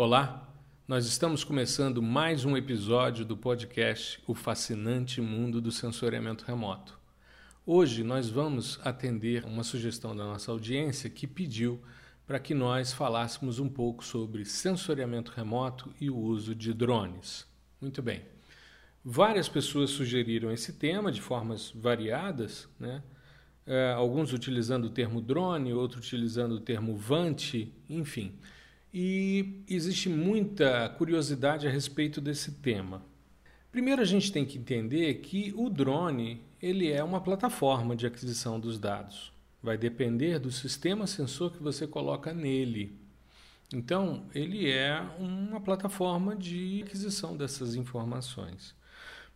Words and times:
Olá, 0.00 0.48
nós 0.86 1.06
estamos 1.06 1.42
começando 1.42 2.00
mais 2.00 2.44
um 2.44 2.56
episódio 2.56 3.24
do 3.24 3.36
podcast 3.36 4.22
O 4.28 4.32
Fascinante 4.32 5.20
Mundo 5.20 5.60
do 5.60 5.72
Sensoriamento 5.72 6.44
Remoto. 6.44 6.96
Hoje 7.66 8.04
nós 8.04 8.30
vamos 8.30 8.78
atender 8.84 9.44
uma 9.44 9.64
sugestão 9.64 10.14
da 10.14 10.22
nossa 10.22 10.52
audiência 10.52 11.10
que 11.10 11.26
pediu 11.26 11.82
para 12.28 12.38
que 12.38 12.54
nós 12.54 12.92
falássemos 12.92 13.58
um 13.58 13.68
pouco 13.68 14.04
sobre 14.04 14.44
sensoriamento 14.44 15.32
remoto 15.32 15.92
e 16.00 16.08
o 16.08 16.16
uso 16.16 16.54
de 16.54 16.72
drones. 16.72 17.44
Muito 17.80 18.00
bem. 18.00 18.22
Várias 19.04 19.48
pessoas 19.48 19.90
sugeriram 19.90 20.52
esse 20.52 20.74
tema 20.74 21.10
de 21.10 21.20
formas 21.20 21.72
variadas, 21.72 22.68
né? 22.78 23.02
É, 23.66 23.94
alguns 23.94 24.32
utilizando 24.32 24.84
o 24.84 24.90
termo 24.90 25.20
drone, 25.20 25.72
outros 25.72 26.06
utilizando 26.06 26.52
o 26.52 26.60
termo 26.60 26.96
vante, 26.96 27.74
enfim. 27.90 28.38
E 28.92 29.62
existe 29.68 30.08
muita 30.08 30.88
curiosidade 30.90 31.66
a 31.66 31.70
respeito 31.70 32.20
desse 32.20 32.52
tema. 32.52 33.02
Primeiro 33.70 34.00
a 34.00 34.04
gente 34.04 34.32
tem 34.32 34.46
que 34.46 34.58
entender 34.58 35.14
que 35.16 35.52
o 35.56 35.68
drone 35.68 36.40
ele 36.60 36.90
é 36.90 37.04
uma 37.04 37.20
plataforma 37.20 37.94
de 37.94 38.06
aquisição 38.06 38.58
dos 38.58 38.78
dados. 38.78 39.32
Vai 39.62 39.76
depender 39.76 40.38
do 40.38 40.50
sistema 40.50 41.06
sensor 41.06 41.52
que 41.52 41.62
você 41.62 41.86
coloca 41.86 42.32
nele. 42.32 42.96
Então, 43.72 44.24
ele 44.34 44.70
é 44.70 44.98
uma 45.18 45.60
plataforma 45.60 46.34
de 46.34 46.82
aquisição 46.86 47.36
dessas 47.36 47.74
informações. 47.74 48.74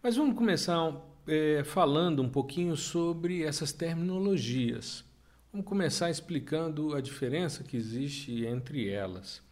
Mas 0.02 0.16
vamos 0.16 0.36
começar 0.36 0.96
é, 1.26 1.62
falando 1.64 2.22
um 2.22 2.28
pouquinho 2.28 2.76
sobre 2.76 3.42
essas 3.42 3.72
terminologias. 3.72 5.04
Vamos 5.52 5.66
começar 5.66 6.08
explicando 6.08 6.94
a 6.94 7.00
diferença 7.02 7.62
que 7.62 7.76
existe 7.76 8.46
entre 8.46 8.88
elas. 8.88 9.42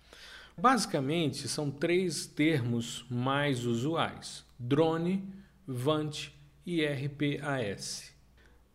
Basicamente, 0.56 1.46
são 1.46 1.70
três 1.70 2.24
termos 2.24 3.04
mais 3.10 3.66
usuais: 3.66 4.42
drone, 4.58 5.22
VANT 5.66 6.30
e 6.64 6.82
RPAS. 6.86 8.14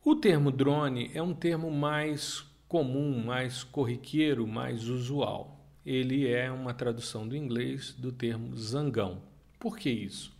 O 0.04 0.16
termo 0.16 0.52
drone 0.52 1.10
é 1.16 1.22
um 1.24 1.34
termo 1.34 1.72
mais 1.72 2.46
comum, 2.68 3.24
mais 3.26 3.64
corriqueiro, 3.64 4.46
mais 4.46 4.88
usual. 4.88 5.66
Ele 5.84 6.28
é 6.28 6.52
uma 6.52 6.76
tradução 6.76 7.28
do 7.28 7.36
inglês 7.36 7.92
do 7.98 8.12
termo 8.12 8.56
zangão. 8.56 9.24
Por 9.60 9.80
que 9.80 9.90
isso? 9.90 10.32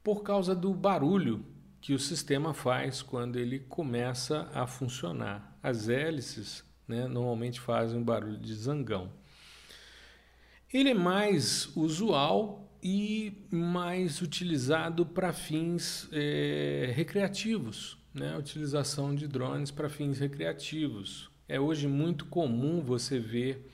Por 0.00 0.22
causa 0.22 0.54
do 0.54 0.72
barulho 0.72 1.44
que 1.80 1.92
o 1.92 1.98
sistema 1.98 2.54
faz 2.54 3.02
quando 3.02 3.36
ele 3.36 3.58
começa 3.58 4.48
a 4.54 4.64
funcionar. 4.64 5.49
As 5.62 5.88
hélices 5.88 6.64
né, 6.86 7.06
normalmente 7.06 7.60
fazem 7.60 7.98
um 7.98 8.04
barulho 8.04 8.38
de 8.38 8.54
zangão. 8.54 9.10
Ele 10.72 10.90
é 10.90 10.94
mais 10.94 11.70
usual 11.76 12.70
e 12.82 13.46
mais 13.50 14.22
utilizado 14.22 15.04
para 15.04 15.32
fins 15.32 16.08
é, 16.12 16.92
recreativos 16.94 18.00
né, 18.14 18.34
a 18.34 18.38
utilização 18.38 19.14
de 19.14 19.26
drones 19.26 19.70
para 19.70 19.88
fins 19.88 20.18
recreativos. 20.18 21.30
É 21.48 21.58
hoje 21.58 21.86
muito 21.86 22.26
comum 22.26 22.80
você 22.80 23.18
ver 23.18 23.70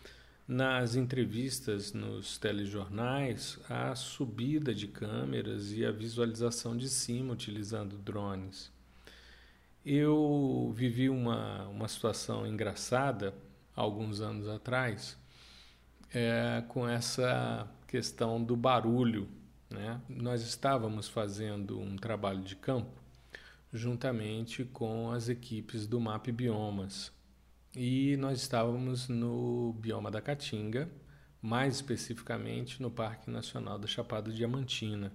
nas 0.46 0.94
entrevistas, 0.94 1.92
nos 1.92 2.38
telejornais, 2.38 3.58
a 3.68 3.94
subida 3.94 4.72
de 4.72 4.86
câmeras 4.86 5.72
e 5.72 5.84
a 5.84 5.90
visualização 5.90 6.76
de 6.76 6.88
cima 6.88 7.32
utilizando 7.32 7.98
drones. 7.98 8.72
Eu 9.88 10.72
vivi 10.74 11.08
uma, 11.08 11.68
uma 11.68 11.86
situação 11.86 12.44
engraçada 12.44 13.32
alguns 13.72 14.20
anos 14.20 14.48
atrás 14.48 15.16
é, 16.12 16.64
com 16.66 16.88
essa 16.88 17.70
questão 17.86 18.42
do 18.42 18.56
barulho. 18.56 19.28
Né? 19.70 20.00
Nós 20.08 20.42
estávamos 20.42 21.06
fazendo 21.06 21.78
um 21.78 21.94
trabalho 21.94 22.42
de 22.42 22.56
campo 22.56 23.00
juntamente 23.72 24.64
com 24.64 25.12
as 25.12 25.28
equipes 25.28 25.86
do 25.86 26.00
MAP 26.00 26.32
Biomas. 26.32 27.12
E 27.72 28.16
nós 28.16 28.40
estávamos 28.40 29.06
no 29.06 29.72
bioma 29.74 30.10
da 30.10 30.20
Caatinga, 30.20 30.90
mais 31.40 31.76
especificamente 31.76 32.82
no 32.82 32.90
Parque 32.90 33.30
Nacional 33.30 33.78
da 33.78 33.86
Chapada 33.86 34.32
Diamantina. 34.32 35.12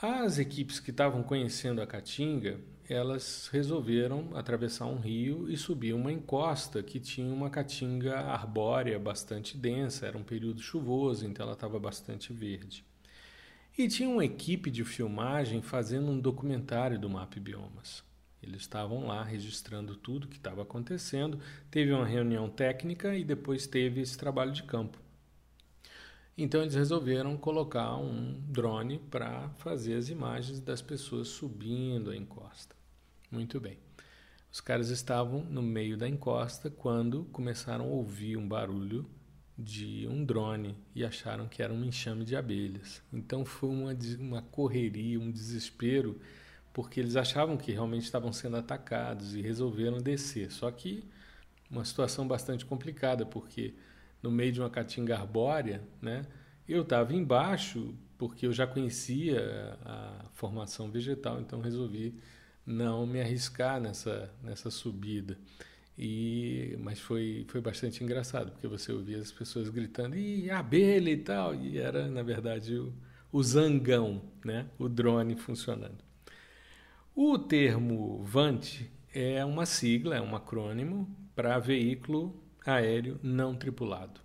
As 0.00 0.38
equipes 0.38 0.78
que 0.78 0.92
estavam 0.92 1.24
conhecendo 1.24 1.82
a 1.82 1.86
Caatinga, 1.86 2.60
elas 2.94 3.48
resolveram 3.52 4.30
atravessar 4.34 4.86
um 4.86 4.98
rio 4.98 5.50
e 5.50 5.56
subir 5.56 5.92
uma 5.92 6.10
encosta 6.10 6.82
que 6.82 6.98
tinha 6.98 7.32
uma 7.32 7.50
caatinga 7.50 8.18
arbórea 8.18 8.98
bastante 8.98 9.56
densa, 9.56 10.06
era 10.06 10.16
um 10.16 10.22
período 10.22 10.60
chuvoso, 10.60 11.26
então 11.26 11.44
ela 11.44 11.52
estava 11.52 11.78
bastante 11.78 12.32
verde. 12.32 12.84
E 13.76 13.86
tinha 13.86 14.08
uma 14.08 14.24
equipe 14.24 14.70
de 14.70 14.84
filmagem 14.84 15.62
fazendo 15.62 16.10
um 16.10 16.18
documentário 16.18 16.98
do 16.98 17.08
MAP 17.08 17.38
Biomas. 17.38 18.02
Eles 18.42 18.62
estavam 18.62 19.06
lá 19.06 19.22
registrando 19.22 19.94
tudo 19.96 20.28
que 20.28 20.36
estava 20.36 20.62
acontecendo. 20.62 21.38
Teve 21.70 21.92
uma 21.92 22.06
reunião 22.06 22.48
técnica 22.48 23.14
e 23.14 23.24
depois 23.24 23.66
teve 23.66 24.00
esse 24.00 24.16
trabalho 24.16 24.52
de 24.52 24.62
campo. 24.62 24.98
Então 26.36 26.62
eles 26.62 26.74
resolveram 26.74 27.36
colocar 27.36 27.96
um 27.96 28.40
drone 28.48 28.98
para 28.98 29.48
fazer 29.58 29.94
as 29.94 30.08
imagens 30.08 30.60
das 30.60 30.80
pessoas 30.80 31.28
subindo 31.28 32.10
a 32.10 32.16
encosta. 32.16 32.77
Muito 33.30 33.60
bem. 33.60 33.78
Os 34.50 34.60
caras 34.60 34.88
estavam 34.88 35.44
no 35.44 35.62
meio 35.62 35.96
da 35.96 36.08
encosta 36.08 36.70
quando 36.70 37.24
começaram 37.26 37.84
a 37.84 37.88
ouvir 37.88 38.36
um 38.36 38.48
barulho 38.48 39.08
de 39.56 40.06
um 40.08 40.24
drone 40.24 40.76
e 40.94 41.04
acharam 41.04 41.46
que 41.46 41.62
era 41.62 41.72
um 41.72 41.84
enxame 41.84 42.24
de 42.24 42.34
abelhas. 42.34 43.02
Então 43.12 43.44
foi 43.44 43.68
uma, 43.68 43.96
uma 44.18 44.42
correria, 44.42 45.20
um 45.20 45.30
desespero, 45.30 46.20
porque 46.72 47.00
eles 47.00 47.16
achavam 47.16 47.56
que 47.56 47.72
realmente 47.72 48.04
estavam 48.04 48.32
sendo 48.32 48.56
atacados 48.56 49.34
e 49.34 49.42
resolveram 49.42 49.98
descer. 49.98 50.50
Só 50.50 50.70
que 50.70 51.04
uma 51.70 51.84
situação 51.84 52.26
bastante 52.26 52.64
complicada, 52.64 53.26
porque 53.26 53.74
no 54.22 54.30
meio 54.30 54.52
de 54.52 54.60
uma 54.60 54.70
caatinga 54.70 55.18
arbórea, 55.18 55.82
né, 56.00 56.24
eu 56.66 56.82
estava 56.82 57.14
embaixo 57.14 57.94
porque 58.16 58.46
eu 58.46 58.52
já 58.52 58.66
conhecia 58.66 59.78
a 59.84 60.24
formação 60.32 60.90
vegetal, 60.90 61.40
então 61.40 61.60
resolvi 61.60 62.14
não 62.68 63.06
me 63.06 63.20
arriscar 63.20 63.80
nessa, 63.80 64.30
nessa 64.42 64.70
subida. 64.70 65.38
E, 65.96 66.76
mas 66.80 67.00
foi, 67.00 67.44
foi 67.48 67.60
bastante 67.60 68.04
engraçado, 68.04 68.52
porque 68.52 68.68
você 68.68 68.92
ouvia 68.92 69.18
as 69.18 69.32
pessoas 69.32 69.68
gritando, 69.68 70.16
e 70.16 70.48
abelha 70.50 71.10
e 71.10 71.16
tal, 71.16 71.54
e 71.54 71.78
era, 71.78 72.06
na 72.06 72.22
verdade, 72.22 72.76
o, 72.76 72.92
o 73.32 73.42
zangão, 73.42 74.22
né? 74.44 74.66
o 74.78 74.88
drone 74.88 75.34
funcionando. 75.34 75.98
O 77.16 77.36
termo 77.36 78.22
VANT 78.22 78.82
é 79.12 79.44
uma 79.44 79.66
sigla, 79.66 80.16
é 80.16 80.20
um 80.20 80.36
acrônimo 80.36 81.08
para 81.34 81.58
veículo 81.58 82.40
aéreo 82.64 83.18
não 83.22 83.56
tripulado. 83.56 84.20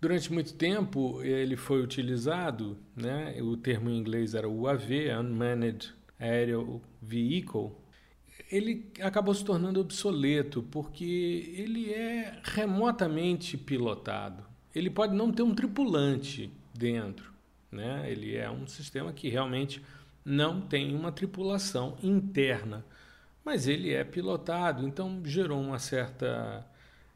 Durante 0.00 0.32
muito 0.32 0.54
tempo 0.54 1.22
ele 1.22 1.56
foi 1.56 1.82
utilizado, 1.82 2.78
né? 2.96 3.36
o 3.40 3.56
termo 3.56 3.90
em 3.90 3.98
inglês 3.98 4.34
era 4.34 4.48
UAV, 4.48 5.10
Unmanned 5.20 5.97
Aerial 6.18 6.80
Vehicle, 7.00 7.70
ele 8.50 8.90
acabou 9.00 9.34
se 9.34 9.44
tornando 9.44 9.80
obsoleto 9.80 10.62
porque 10.62 11.52
ele 11.56 11.92
é 11.92 12.40
remotamente 12.42 13.56
pilotado. 13.56 14.44
Ele 14.74 14.90
pode 14.90 15.14
não 15.14 15.32
ter 15.32 15.42
um 15.42 15.54
tripulante 15.54 16.50
dentro, 16.74 17.32
né? 17.70 18.10
Ele 18.10 18.36
é 18.36 18.50
um 18.50 18.66
sistema 18.66 19.12
que 19.12 19.28
realmente 19.28 19.82
não 20.24 20.60
tem 20.60 20.94
uma 20.94 21.10
tripulação 21.10 21.96
interna, 22.02 22.84
mas 23.44 23.66
ele 23.66 23.92
é 23.92 24.04
pilotado, 24.04 24.86
então 24.86 25.22
gerou 25.24 25.60
uma 25.60 25.78
certa 25.78 26.66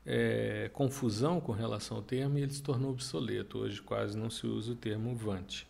é, 0.05 0.71
confusão 0.73 1.41
com 1.41 1.53
relação 1.53 1.99
ao 1.99 2.03
termo 2.03 2.39
e 2.39 2.43
ele 2.43 2.53
se 2.53 2.63
tornou 2.63 2.91
obsoleto. 2.91 3.59
Hoje 3.59 3.81
quase 3.83 4.17
não 4.17 4.31
se 4.31 4.47
usa 4.47 4.73
o 4.73 4.77
termo 4.77 5.15
VANT. 5.15 5.67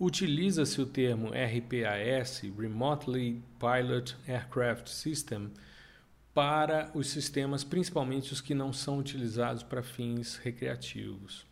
Utiliza-se 0.00 0.80
o 0.80 0.86
termo 0.86 1.30
RPAS, 1.30 2.42
Remotely 2.56 3.42
Pilot 3.58 4.16
Aircraft 4.28 4.86
System, 4.88 5.50
para 6.32 6.88
os 6.94 7.08
sistemas, 7.08 7.64
principalmente 7.64 8.32
os 8.32 8.40
que 8.40 8.54
não 8.54 8.72
são 8.72 9.00
utilizados 9.00 9.64
para 9.64 9.82
fins 9.82 10.36
recreativos. 10.36 11.44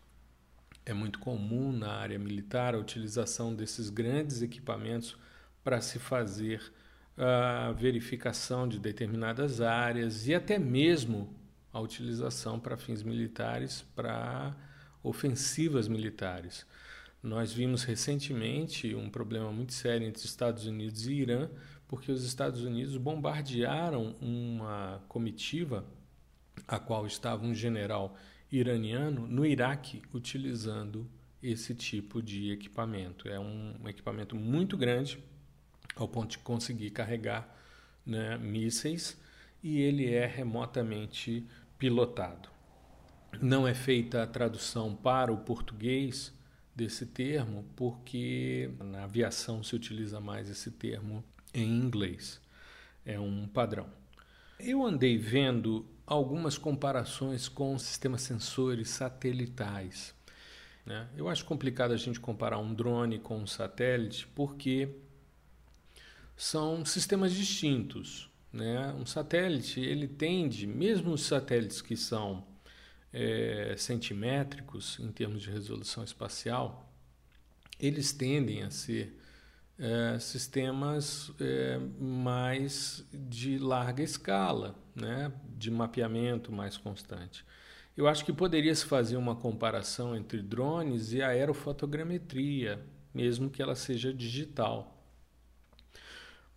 É 0.84 0.94
muito 0.94 1.19
comum 1.19 1.72
na 1.72 1.90
área 1.90 2.20
militar 2.20 2.76
a 2.76 2.78
utilização 2.78 3.52
desses 3.52 3.90
grandes 3.90 4.43
equipamentos 4.43 5.16
para 5.64 5.81
se 5.81 5.98
fazer 5.98 6.62
a 7.19 7.72
verificação 7.72 8.69
de 8.69 8.78
determinadas 8.78 9.60
áreas 9.60 10.28
e 10.28 10.34
até 10.37 10.56
mesmo 10.56 11.34
a 11.72 11.81
utilização 11.81 12.60
para 12.60 12.76
fins 12.76 13.02
militares, 13.02 13.84
para 13.96 14.54
ofensivas 15.02 15.88
militares. 15.88 16.64
Nós 17.26 17.52
vimos 17.52 17.82
recentemente 17.82 18.94
um 18.94 19.11
problema 19.11 19.50
muito 19.50 19.73
sério 19.73 20.06
entre 20.06 20.25
Estados 20.25 20.64
Unidos 20.64 21.08
e 21.08 21.14
Irã, 21.14 21.50
porque 21.88 22.12
os 22.12 22.23
Estados 22.23 22.62
Unidos 22.62 22.96
bombardearam 22.96 24.14
uma 24.20 25.02
comitiva 25.08 25.84
a 26.69 26.78
qual 26.78 27.05
estava 27.05 27.44
um 27.44 27.52
general 27.52 28.17
iraniano 28.50 29.26
no 29.26 29.44
Iraque 29.44 30.02
utilizando 30.14 31.05
esse 31.43 31.75
tipo 31.75 32.23
de 32.23 32.52
equipamento. 32.52 33.29
É 33.29 33.40
um, 33.40 33.75
equipamento 33.88 34.37
muito 34.37 34.76
grande, 34.76 35.19
ao 35.96 36.06
ponto 36.06 36.31
de 36.31 36.38
conseguir 36.38 36.90
carregar 36.90 37.58
né, 38.06 38.38
mísseis, 38.38 39.20
e 39.64 39.81
ele 39.81 40.14
é 40.14 40.26
remotamente 40.26 41.44
pilotado. 41.76 42.49
Não 43.43 43.67
é 43.67 43.75
feita 43.75 44.22
a 44.22 44.29
tradução 44.29 44.94
para 44.94 45.32
o 45.32 45.38
português 45.38 46.32
desse 46.76 47.06
termo, 47.06 47.64
porque 47.75 48.70
na 48.78 49.05
aviação 49.05 49.62
se 49.62 49.75
utiliza 49.75 50.20
mais 50.20 50.50
esse 50.50 50.70
termo 50.70 51.25
em 51.55 51.67
inglês. 51.67 52.38
É 53.05 53.19
um 53.19 53.49
padrão. 53.49 53.88
Eu 54.61 54.84
andei 54.84 55.17
vendo 55.17 55.87
algumas 56.06 56.58
comparações 56.58 57.49
com 57.49 57.78
sistemas 57.78 58.20
sensores 58.23 58.90
satelitais. 58.90 60.14
Né? 60.84 61.08
Eu 61.17 61.28
acho 61.28 61.44
complicado 61.46 61.93
a 61.93 61.96
gente 61.96 62.20
comparar 62.20 62.58
um 62.58 62.75
drone 62.75 63.19
com 63.19 63.38
um 63.38 63.46
satélite 63.46 64.26
porque 64.34 64.90
são 66.37 66.84
sistemas 66.84 67.32
distintos. 67.32 68.31
Né? 68.52 68.93
Um 68.94 69.06
satélite 69.06 69.81
ele 69.81 70.06
tende, 70.06 70.67
mesmo 70.67 71.12
os 71.12 71.22
satélites 71.22 71.81
que 71.81 71.96
são 71.96 72.44
é, 73.12 73.75
centimétricos 73.76 74.99
em 75.00 75.11
termos 75.11 75.43
de 75.43 75.50
resolução 75.50 76.05
espacial, 76.05 76.93
eles 77.79 78.12
tendem 78.12 78.62
a 78.62 78.70
ser 78.70 79.19
é, 79.79 80.19
sistemas 80.19 81.31
é, 81.41 81.79
mais 81.99 83.06
de 83.12 83.58
larga 83.58 84.03
escala, 84.03 84.75
né? 84.94 85.32
de 85.56 85.70
mapeamento 85.70 86.50
mais 86.50 86.76
constante. 86.76 87.44
Eu 87.97 88.06
acho 88.06 88.25
que 88.25 88.32
poderia 88.32 88.75
se 88.75 88.85
fazer 88.85 89.17
uma 89.17 89.35
comparação 89.35 90.14
entre 90.14 90.43
drones 90.43 91.12
e 91.12 91.23
aerofotogrametria, 91.23 92.85
mesmo 93.14 93.49
que 93.49 93.62
ela 93.62 93.75
seja 93.75 94.12
digital. 94.12 94.95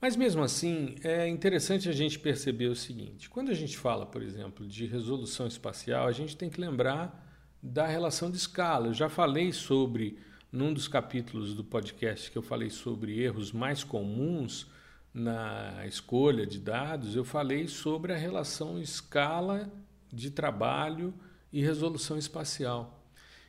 Mas 0.01 0.15
mesmo 0.15 0.41
assim, 0.41 0.95
é 1.03 1.27
interessante 1.27 1.89
a 1.89 1.91
gente 1.91 2.19
perceber 2.19 2.67
o 2.67 2.75
seguinte: 2.75 3.29
quando 3.29 3.49
a 3.49 3.53
gente 3.53 3.77
fala, 3.77 4.05
por 4.05 4.21
exemplo, 4.21 4.65
de 4.65 4.85
resolução 4.85 5.45
espacial, 5.47 6.07
a 6.07 6.11
gente 6.11 6.37
tem 6.37 6.49
que 6.49 6.61
lembrar 6.61 7.27
da 7.61 7.85
relação 7.85 8.31
de 8.31 8.37
escala. 8.37 8.87
Eu 8.87 8.93
já 8.93 9.09
falei 9.09 9.51
sobre, 9.51 10.17
num 10.51 10.73
dos 10.73 10.87
capítulos 10.87 11.53
do 11.53 11.63
podcast 11.63 12.31
que 12.31 12.37
eu 12.37 12.41
falei 12.41 12.69
sobre 12.69 13.19
erros 13.21 13.51
mais 13.51 13.83
comuns 13.83 14.67
na 15.13 15.85
escolha 15.85 16.45
de 16.45 16.59
dados, 16.59 17.15
eu 17.15 17.25
falei 17.25 17.67
sobre 17.67 18.13
a 18.13 18.17
relação 18.17 18.79
escala 18.79 19.69
de 20.11 20.31
trabalho 20.31 21.13
e 21.51 21.61
resolução 21.61 22.17
espacial. 22.17 23.03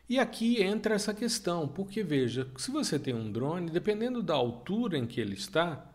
E 0.08 0.18
aqui 0.18 0.60
entra 0.60 0.94
essa 0.94 1.14
questão, 1.14 1.68
porque 1.68 2.02
veja, 2.02 2.48
se 2.56 2.70
você 2.72 2.98
tem 2.98 3.14
um 3.14 3.30
drone, 3.30 3.70
dependendo 3.70 4.22
da 4.22 4.34
altura 4.34 4.98
em 4.98 5.06
que 5.06 5.20
ele 5.20 5.34
está, 5.34 5.89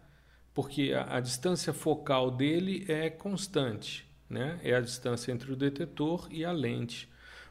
porque 0.55 0.93
a, 0.93 1.17
a 1.17 1.19
distância 1.19 1.73
focal 1.73 2.31
dele 2.31 2.85
é 2.87 3.09
constante, 3.09 4.07
né? 4.27 4.57
é 4.63 4.73
a 4.73 4.79
distância 4.79 5.31
entre 5.31 5.51
o 5.51 5.55
detetor 5.55 6.27
e 6.31 6.45
a 6.45 6.51
lente. 6.51 7.07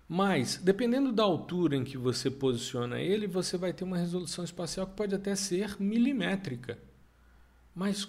Mas, 0.08 0.56
dependendo 0.56 1.12
da 1.12 1.22
altura 1.22 1.76
em 1.76 1.84
que 1.84 1.98
você 1.98 2.30
posiciona 2.30 3.00
ele, 3.00 3.26
você 3.26 3.56
vai 3.56 3.72
ter 3.72 3.84
uma 3.84 3.98
resolução 3.98 4.42
espacial 4.42 4.86
que 4.86 4.94
pode 4.94 5.14
até 5.14 5.36
ser 5.36 5.80
milimétrica. 5.80 6.78
Mas 7.74 8.08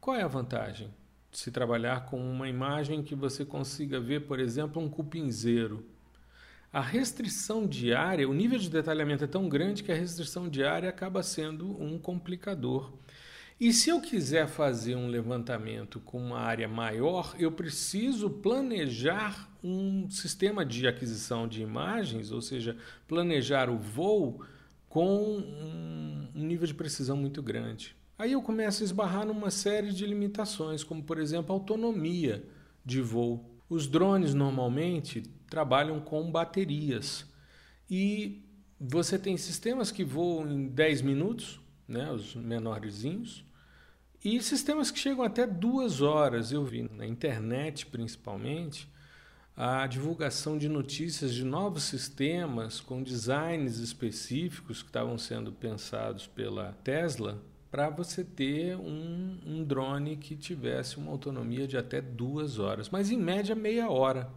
qual 0.00 0.16
é 0.16 0.22
a 0.22 0.28
vantagem 0.28 0.92
de 1.30 1.38
se 1.38 1.50
trabalhar 1.50 2.06
com 2.06 2.18
uma 2.18 2.48
imagem 2.48 3.02
que 3.02 3.14
você 3.14 3.44
consiga 3.44 4.00
ver, 4.00 4.26
por 4.26 4.40
exemplo, 4.40 4.82
um 4.82 4.88
cupinzeiro? 4.88 5.84
A 6.72 6.80
restrição 6.80 7.66
diária, 7.66 8.28
o 8.28 8.34
nível 8.34 8.58
de 8.58 8.70
detalhamento 8.70 9.24
é 9.24 9.26
tão 9.28 9.48
grande 9.48 9.82
que 9.82 9.92
a 9.92 9.96
restrição 9.96 10.48
diária 10.48 10.88
acaba 10.88 11.22
sendo 11.22 11.80
um 11.80 11.98
complicador. 11.98 12.92
E 13.64 13.72
se 13.72 13.90
eu 13.90 14.00
quiser 14.00 14.48
fazer 14.48 14.96
um 14.96 15.06
levantamento 15.06 16.00
com 16.00 16.18
uma 16.18 16.40
área 16.40 16.66
maior, 16.66 17.36
eu 17.38 17.52
preciso 17.52 18.28
planejar 18.28 19.48
um 19.62 20.10
sistema 20.10 20.66
de 20.66 20.84
aquisição 20.88 21.46
de 21.46 21.62
imagens, 21.62 22.32
ou 22.32 22.42
seja, 22.42 22.76
planejar 23.06 23.70
o 23.70 23.78
voo 23.78 24.44
com 24.88 25.36
um 25.36 26.28
nível 26.34 26.66
de 26.66 26.74
precisão 26.74 27.16
muito 27.16 27.40
grande. 27.40 27.94
Aí 28.18 28.32
eu 28.32 28.42
começo 28.42 28.82
a 28.82 28.84
esbarrar 28.84 29.24
numa 29.24 29.48
série 29.48 29.92
de 29.92 30.06
limitações, 30.06 30.82
como 30.82 31.04
por 31.04 31.20
exemplo 31.20 31.54
a 31.54 31.56
autonomia 31.56 32.44
de 32.84 33.00
voo. 33.00 33.48
Os 33.68 33.86
drones 33.86 34.34
normalmente 34.34 35.22
trabalham 35.48 36.00
com 36.00 36.32
baterias 36.32 37.24
e 37.88 38.44
você 38.80 39.16
tem 39.16 39.36
sistemas 39.36 39.92
que 39.92 40.02
voam 40.02 40.50
em 40.50 40.66
10 40.66 41.02
minutos, 41.02 41.60
né, 41.86 42.10
os 42.10 42.34
menorzinhos, 42.34 43.44
e 44.24 44.40
sistemas 44.40 44.90
que 44.90 44.98
chegam 44.98 45.24
até 45.24 45.46
duas 45.46 46.00
horas. 46.00 46.52
Eu 46.52 46.64
vi 46.64 46.88
na 46.96 47.06
internet, 47.06 47.86
principalmente, 47.86 48.88
a 49.56 49.86
divulgação 49.86 50.56
de 50.56 50.68
notícias 50.68 51.34
de 51.34 51.44
novos 51.44 51.82
sistemas 51.82 52.80
com 52.80 53.02
designs 53.02 53.78
específicos 53.78 54.82
que 54.82 54.88
estavam 54.88 55.18
sendo 55.18 55.52
pensados 55.52 56.26
pela 56.26 56.72
Tesla 56.84 57.42
para 57.70 57.88
você 57.88 58.22
ter 58.22 58.76
um, 58.76 59.38
um, 59.46 59.64
drone 59.64 60.16
que 60.16 60.36
tivesse 60.36 60.98
uma 60.98 61.10
autonomia 61.10 61.66
de 61.66 61.76
até 61.76 62.00
duas 62.00 62.58
horas, 62.58 62.90
mas 62.90 63.10
em 63.10 63.16
média 63.16 63.54
meia 63.54 63.90
hora. 63.90 64.30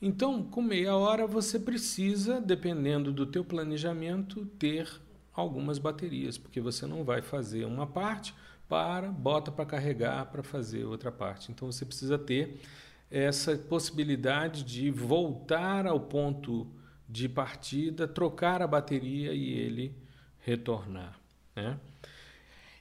Então, 0.00 0.42
com 0.42 0.62
meia 0.62 0.96
hora 0.96 1.26
você 1.26 1.58
precisa, 1.58 2.40
dependendo 2.40 3.12
do 3.12 3.26
teu 3.26 3.44
planejamento, 3.44 4.46
ter 4.58 4.88
algumas 5.34 5.78
baterias, 5.78 6.38
porque 6.38 6.60
você 6.60 6.86
não 6.86 7.04
vai 7.04 7.20
fazer 7.20 7.64
uma 7.66 7.86
parte, 7.86 8.34
para, 8.68 9.08
bota 9.08 9.50
para 9.50 9.64
carregar 9.64 10.26
para 10.26 10.42
fazer 10.42 10.84
outra 10.84 11.10
parte. 11.10 11.50
Então 11.50 11.70
você 11.70 11.84
precisa 11.84 12.18
ter 12.18 12.60
essa 13.10 13.56
possibilidade 13.56 14.62
de 14.62 14.90
voltar 14.90 15.86
ao 15.86 15.98
ponto 15.98 16.66
de 17.08 17.28
partida, 17.28 18.06
trocar 18.06 18.60
a 18.60 18.66
bateria 18.66 19.32
e 19.32 19.52
ele 19.52 19.96
retornar. 20.40 21.18
Né? 21.56 21.78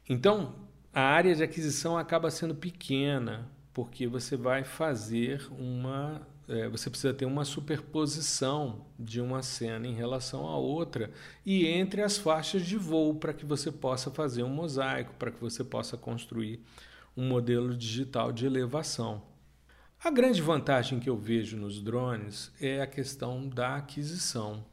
Então 0.10 0.56
a 0.94 1.01
área 1.01 1.34
de 1.34 1.44
aquisição 1.44 1.98
acaba 1.98 2.30
sendo 2.30 2.56
pequena, 2.56 3.48
porque 3.74 4.07
você 4.07 4.36
vai 4.36 4.63
fazer 4.63 5.48
uma 5.51 6.28
é, 6.48 6.70
você 6.70 6.90
precisa 6.90 7.14
ter 7.14 7.26
uma 7.26 7.44
superposição 7.44 8.86
de 8.98 9.20
uma 9.20 9.44
cena 9.44 9.86
em 9.86 9.94
relação 9.94 10.48
à 10.48 10.58
outra 10.58 11.12
e 11.46 11.68
entre 11.68 12.01
as 12.01 12.18
faixas 12.18 12.66
de 12.66 12.77
voo 12.77 13.16
para 13.16 13.34
que 13.34 13.46
você 13.46 13.72
possa 13.72 14.10
fazer 14.10 14.44
um 14.44 14.50
mosaico, 14.50 15.13
para 15.16 15.32
que 15.32 15.42
você 15.42 15.63
possa 15.63 15.98
construir 15.98 16.62
um 17.16 17.27
modelo 17.27 17.75
digital 17.75 18.32
de 18.32 18.46
elevação. 18.46 19.24
A 20.01 20.12
grande 20.12 20.42
vantagem 20.42 21.00
que 21.00 21.10
eu 21.10 21.18
vejo 21.18 21.58
nos 21.58 21.82
drones 21.82 22.51
é 22.62 22.82
a 22.82 22.88
questão 22.88 23.50
da 23.50 23.75
aquisição, 23.77 24.63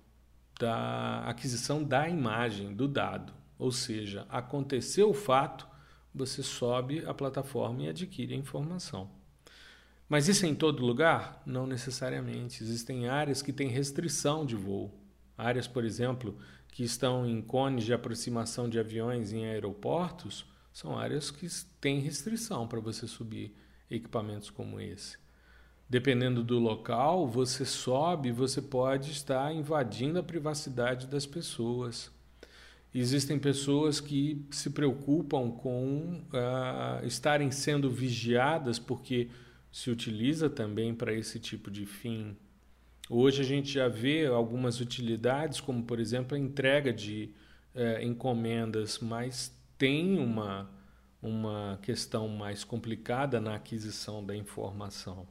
da 0.60 1.24
aquisição 1.26 1.82
da 1.82 2.08
imagem, 2.08 2.74
do 2.74 2.86
dado. 2.86 3.32
Ou 3.58 3.72
seja, 3.72 4.26
aconteceu 4.28 5.08
o 5.08 5.14
fato, 5.14 5.66
você 6.14 6.42
sobe 6.42 7.04
a 7.06 7.14
plataforma 7.14 7.82
e 7.82 7.88
adquire 7.88 8.34
a 8.34 8.36
informação. 8.36 9.10
Mas 10.08 10.28
isso 10.28 10.44
é 10.44 10.48
em 10.48 10.54
todo 10.54 10.84
lugar? 10.84 11.42
Não 11.46 11.66
necessariamente. 11.66 12.62
Existem 12.62 13.08
áreas 13.08 13.42
que 13.42 13.52
têm 13.52 13.68
restrição 13.68 14.44
de 14.44 14.54
voo. 14.54 14.92
Áreas, 15.36 15.66
por 15.66 15.84
exemplo, 15.84 16.38
que 16.68 16.84
estão 16.84 17.26
em 17.26 17.40
cones 17.40 17.84
de 17.84 17.92
aproximação 17.92 18.68
de 18.68 18.78
aviões 18.78 19.32
em 19.32 19.46
aeroportos, 19.46 20.44
são 20.72 20.98
áreas 20.98 21.30
que 21.30 21.46
têm 21.80 22.00
restrição 22.00 22.66
para 22.66 22.80
você 22.80 23.06
subir 23.06 23.54
equipamentos 23.90 24.50
como 24.50 24.80
esse. 24.80 25.16
Dependendo 25.88 26.42
do 26.42 26.58
local, 26.58 27.28
você 27.28 27.64
sobe, 27.64 28.32
você 28.32 28.60
pode 28.60 29.12
estar 29.12 29.54
invadindo 29.54 30.18
a 30.18 30.22
privacidade 30.22 31.06
das 31.06 31.26
pessoas. 31.26 32.10
Existem 32.92 33.38
pessoas 33.38 34.00
que 34.00 34.44
se 34.50 34.70
preocupam 34.70 35.50
com 35.50 36.22
uh, 36.32 37.06
estarem 37.06 37.50
sendo 37.50 37.90
vigiadas 37.90 38.78
porque 38.78 39.28
se 39.74 39.90
utiliza 39.90 40.48
também 40.48 40.94
para 40.94 41.12
esse 41.12 41.40
tipo 41.40 41.68
de 41.68 41.84
fim. 41.84 42.36
Hoje 43.10 43.42
a 43.42 43.44
gente 43.44 43.72
já 43.72 43.88
vê 43.88 44.24
algumas 44.24 44.78
utilidades, 44.78 45.60
como 45.60 45.82
por 45.82 45.98
exemplo 45.98 46.36
a 46.36 46.38
entrega 46.38 46.92
de 46.92 47.30
é, 47.74 48.04
encomendas, 48.04 49.00
mas 49.00 49.52
tem 49.76 50.20
uma, 50.20 50.70
uma 51.20 51.76
questão 51.82 52.28
mais 52.28 52.62
complicada 52.62 53.40
na 53.40 53.56
aquisição 53.56 54.24
da 54.24 54.36
informação. 54.36 55.26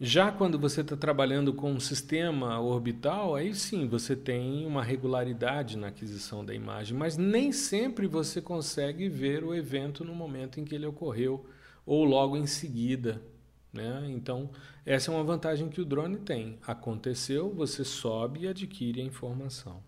Já 0.00 0.32
quando 0.32 0.58
você 0.58 0.80
está 0.80 0.96
trabalhando 0.96 1.54
com 1.54 1.70
um 1.70 1.78
sistema 1.78 2.58
orbital, 2.58 3.36
aí 3.36 3.54
sim 3.54 3.86
você 3.86 4.16
tem 4.16 4.66
uma 4.66 4.82
regularidade 4.82 5.78
na 5.78 5.86
aquisição 5.86 6.44
da 6.44 6.52
imagem, 6.52 6.98
mas 6.98 7.16
nem 7.16 7.52
sempre 7.52 8.08
você 8.08 8.42
consegue 8.42 9.08
ver 9.08 9.44
o 9.44 9.54
evento 9.54 10.04
no 10.04 10.16
momento 10.16 10.58
em 10.58 10.64
que 10.64 10.74
ele 10.74 10.86
ocorreu 10.86 11.46
ou 11.86 12.04
logo 12.04 12.36
em 12.36 12.46
seguida. 12.48 13.22
Né? 13.72 14.06
Então, 14.10 14.50
essa 14.84 15.10
é 15.10 15.14
uma 15.14 15.24
vantagem 15.24 15.68
que 15.68 15.80
o 15.80 15.84
drone 15.84 16.18
tem. 16.18 16.58
Aconteceu, 16.66 17.52
você 17.52 17.84
sobe 17.84 18.40
e 18.40 18.48
adquire 18.48 19.00
a 19.00 19.04
informação. 19.04 19.82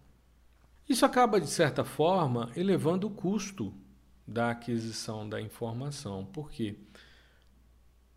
Isso 0.88 1.06
acaba, 1.06 1.40
de 1.40 1.48
certa 1.48 1.84
forma, 1.84 2.50
elevando 2.56 3.06
o 3.06 3.10
custo 3.10 3.72
da 4.26 4.50
aquisição 4.50 5.28
da 5.28 5.40
informação. 5.40 6.24
Por 6.26 6.50
quê? 6.50 6.76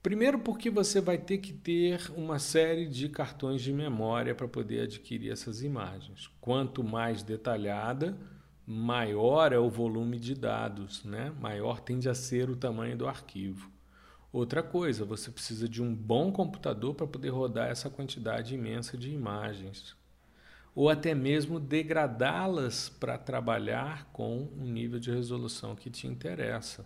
Primeiro, 0.02 0.40
porque 0.40 0.70
você 0.70 1.00
vai 1.00 1.18
ter 1.18 1.38
que 1.38 1.54
ter 1.54 2.12
uma 2.16 2.38
série 2.38 2.88
de 2.88 3.08
cartões 3.08 3.62
de 3.62 3.72
memória 3.72 4.36
para 4.36 4.48
poder 4.48 4.82
adquirir 4.82 5.32
essas 5.32 5.64
imagens. 5.64 6.30
Quanto 6.42 6.84
mais 6.84 7.24
detalhada, 7.24 8.18
maior 8.66 9.54
é 9.54 9.58
o 9.58 9.70
volume 9.70 10.20
de 10.20 10.36
dados, 10.36 11.04
né? 11.06 11.32
maior 11.40 11.80
tende 11.80 12.10
a 12.10 12.14
ser 12.14 12.50
o 12.50 12.56
tamanho 12.56 12.98
do 12.98 13.08
arquivo. 13.08 13.73
Outra 14.34 14.64
coisa, 14.64 15.06
você 15.06 15.30
precisa 15.30 15.70
de 15.70 15.80
um 15.80 15.94
bom 15.94 16.32
computador 16.32 16.96
para 16.96 17.06
poder 17.06 17.30
rodar 17.30 17.70
essa 17.70 17.88
quantidade 17.88 18.56
imensa 18.56 18.98
de 18.98 19.12
imagens. 19.12 19.96
Ou 20.74 20.90
até 20.90 21.14
mesmo 21.14 21.60
degradá-las 21.60 22.90
para 22.90 23.16
trabalhar 23.16 24.06
com 24.12 24.50
o 24.58 24.66
nível 24.66 25.00
de 25.00 25.12
resolução 25.12 25.76
que 25.76 25.88
te 25.88 26.08
interessa. 26.08 26.84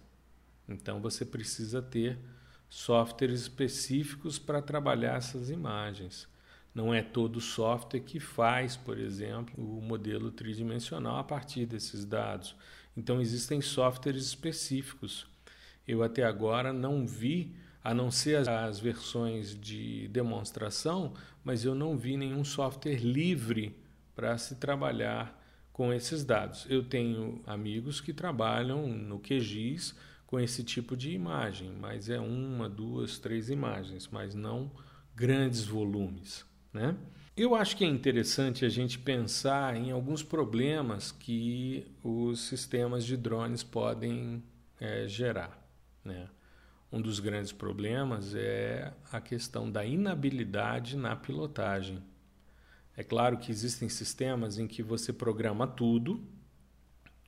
Então 0.68 1.00
você 1.00 1.24
precisa 1.24 1.82
ter 1.82 2.20
softwares 2.68 3.40
específicos 3.40 4.38
para 4.38 4.62
trabalhar 4.62 5.16
essas 5.16 5.50
imagens. 5.50 6.28
Não 6.76 6.94
é 6.94 7.02
todo 7.02 7.40
software 7.40 8.02
que 8.02 8.20
faz, 8.20 8.76
por 8.76 9.00
exemplo, 9.00 9.56
o 9.58 9.82
modelo 9.82 10.32
tridimensional 10.32 11.16
a 11.16 11.24
partir 11.24 11.66
desses 11.66 12.04
dados. 12.04 12.58
Então 12.96 13.22
existem 13.22 13.62
softwares 13.62 14.26
específicos 14.26 15.26
eu 15.88 16.04
até 16.04 16.24
agora 16.24 16.74
não 16.74 17.06
vi, 17.06 17.56
a 17.84 17.94
não 17.94 18.12
ser 18.12 18.48
as 18.50 18.80
versões 18.80 19.58
de 19.58 20.10
demonstração, 20.10 21.14
mas 21.44 21.64
eu 21.64 21.74
não 21.74 21.98
vi 21.98 22.18
nenhum 22.18 22.44
software 22.44 23.00
livre 23.00 23.80
para 24.14 24.38
se 24.38 24.56
trabalhar 24.56 25.42
com 25.72 25.94
esses 25.94 26.24
dados. 26.26 26.66
Eu 26.70 26.84
tenho 26.84 27.42
amigos 27.46 28.02
que 28.02 28.12
trabalham 28.12 28.88
no 28.88 29.20
QGIS 29.20 29.96
com 30.26 30.40
esse 30.40 30.64
tipo 30.64 30.98
de 30.98 31.12
imagem, 31.12 31.72
mas 31.80 32.10
é 32.10 32.20
uma, 32.20 32.68
duas, 32.68 33.18
três 33.20 33.50
imagens, 33.50 34.10
mas 34.12 34.36
não 34.36 34.70
grandes 35.16 35.64
volumes. 35.64 36.46
Né? 36.74 36.96
Eu 37.38 37.56
acho 37.56 37.78
que 37.78 37.86
é 37.86 37.88
interessante 37.88 38.66
a 38.66 38.70
gente 38.70 39.00
pensar 39.00 39.78
em 39.78 39.92
alguns 39.92 40.24
problemas 40.24 41.12
que 41.12 41.86
os 42.04 42.42
sistemas 42.42 43.06
de 43.06 43.16
drones 43.16 43.64
podem 43.64 44.44
é, 44.80 45.08
gerar. 45.08 45.67
Né? 46.08 46.30
Um 46.92 47.02
dos 47.02 47.20
grandes 47.20 47.52
problemas 47.52 48.34
é 48.34 48.94
a 49.12 49.20
questão 49.20 49.70
da 49.70 49.86
inabilidade 49.86 50.96
na 50.96 51.16
pilotagem. 51.16 52.02
É 52.96 53.04
claro 53.04 53.38
que 53.38 53.52
existem 53.52 53.90
sistemas 53.90 54.58
em 54.58 54.66
que 54.66 54.82
você 54.82 55.12
programa 55.12 55.68
tudo 55.68 56.24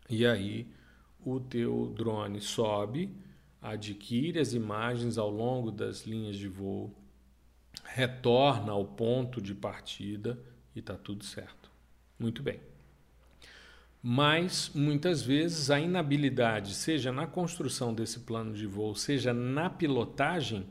e 0.09 0.25
aí 0.25 0.71
o 1.23 1.39
teu 1.39 1.93
drone 1.95 2.39
sobe, 2.39 3.13
adquire 3.61 4.39
as 4.39 4.53
imagens 4.53 5.17
ao 5.17 5.29
longo 5.29 5.69
das 5.69 6.07
linhas 6.07 6.37
de 6.37 6.47
voo, 6.47 6.95
retorna 7.83 8.71
ao 8.71 8.85
ponto 8.85 9.41
de 9.41 9.53
partida 9.53 10.39
e 10.73 10.79
está 10.79 10.95
tudo 10.95 11.23
certo. 11.25 11.69
Muito 12.17 12.41
bem 12.41 12.59
mas 14.01 14.71
muitas 14.73 15.21
vezes 15.21 15.69
a 15.69 15.79
inabilidade, 15.79 16.73
seja 16.73 17.11
na 17.11 17.27
construção 17.27 17.93
desse 17.93 18.21
plano 18.21 18.53
de 18.53 18.65
voo, 18.65 18.95
seja 18.95 19.33
na 19.33 19.69
pilotagem, 19.69 20.65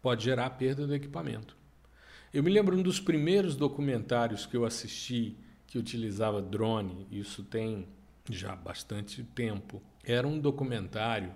pode 0.00 0.24
gerar 0.24 0.48
perda 0.50 0.86
do 0.86 0.94
equipamento. 0.94 1.56
Eu 2.32 2.42
me 2.42 2.50
lembro 2.50 2.76
um 2.76 2.82
dos 2.82 2.98
primeiros 2.98 3.54
documentários 3.54 4.46
que 4.46 4.56
eu 4.56 4.64
assisti 4.64 5.36
que 5.66 5.78
utilizava 5.78 6.40
drone, 6.40 7.06
isso 7.10 7.42
tem 7.44 7.86
já 8.30 8.56
bastante 8.56 9.22
tempo. 9.22 9.82
Era 10.04 10.26
um 10.26 10.38
documentário 10.38 11.34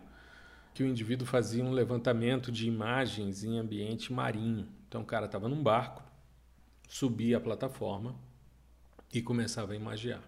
que 0.75 0.83
o 0.83 0.87
indivíduo 0.87 1.26
fazia 1.26 1.65
um 1.65 1.71
levantamento 1.71 2.50
de 2.50 2.67
imagens 2.67 3.45
em 3.45 3.59
ambiente 3.59 4.12
marinho. 4.12 4.69
Então 4.88 5.03
o 5.03 5.07
cara 5.07 5.26
estava 5.26 5.49
num 5.49 5.62
barco, 5.62 6.03
subia 6.88 7.37
a 7.37 7.41
plataforma 7.41 8.15
e 9.12 9.23
começava 9.23 9.73
a 9.73 9.76
imagiar. 9.76 10.23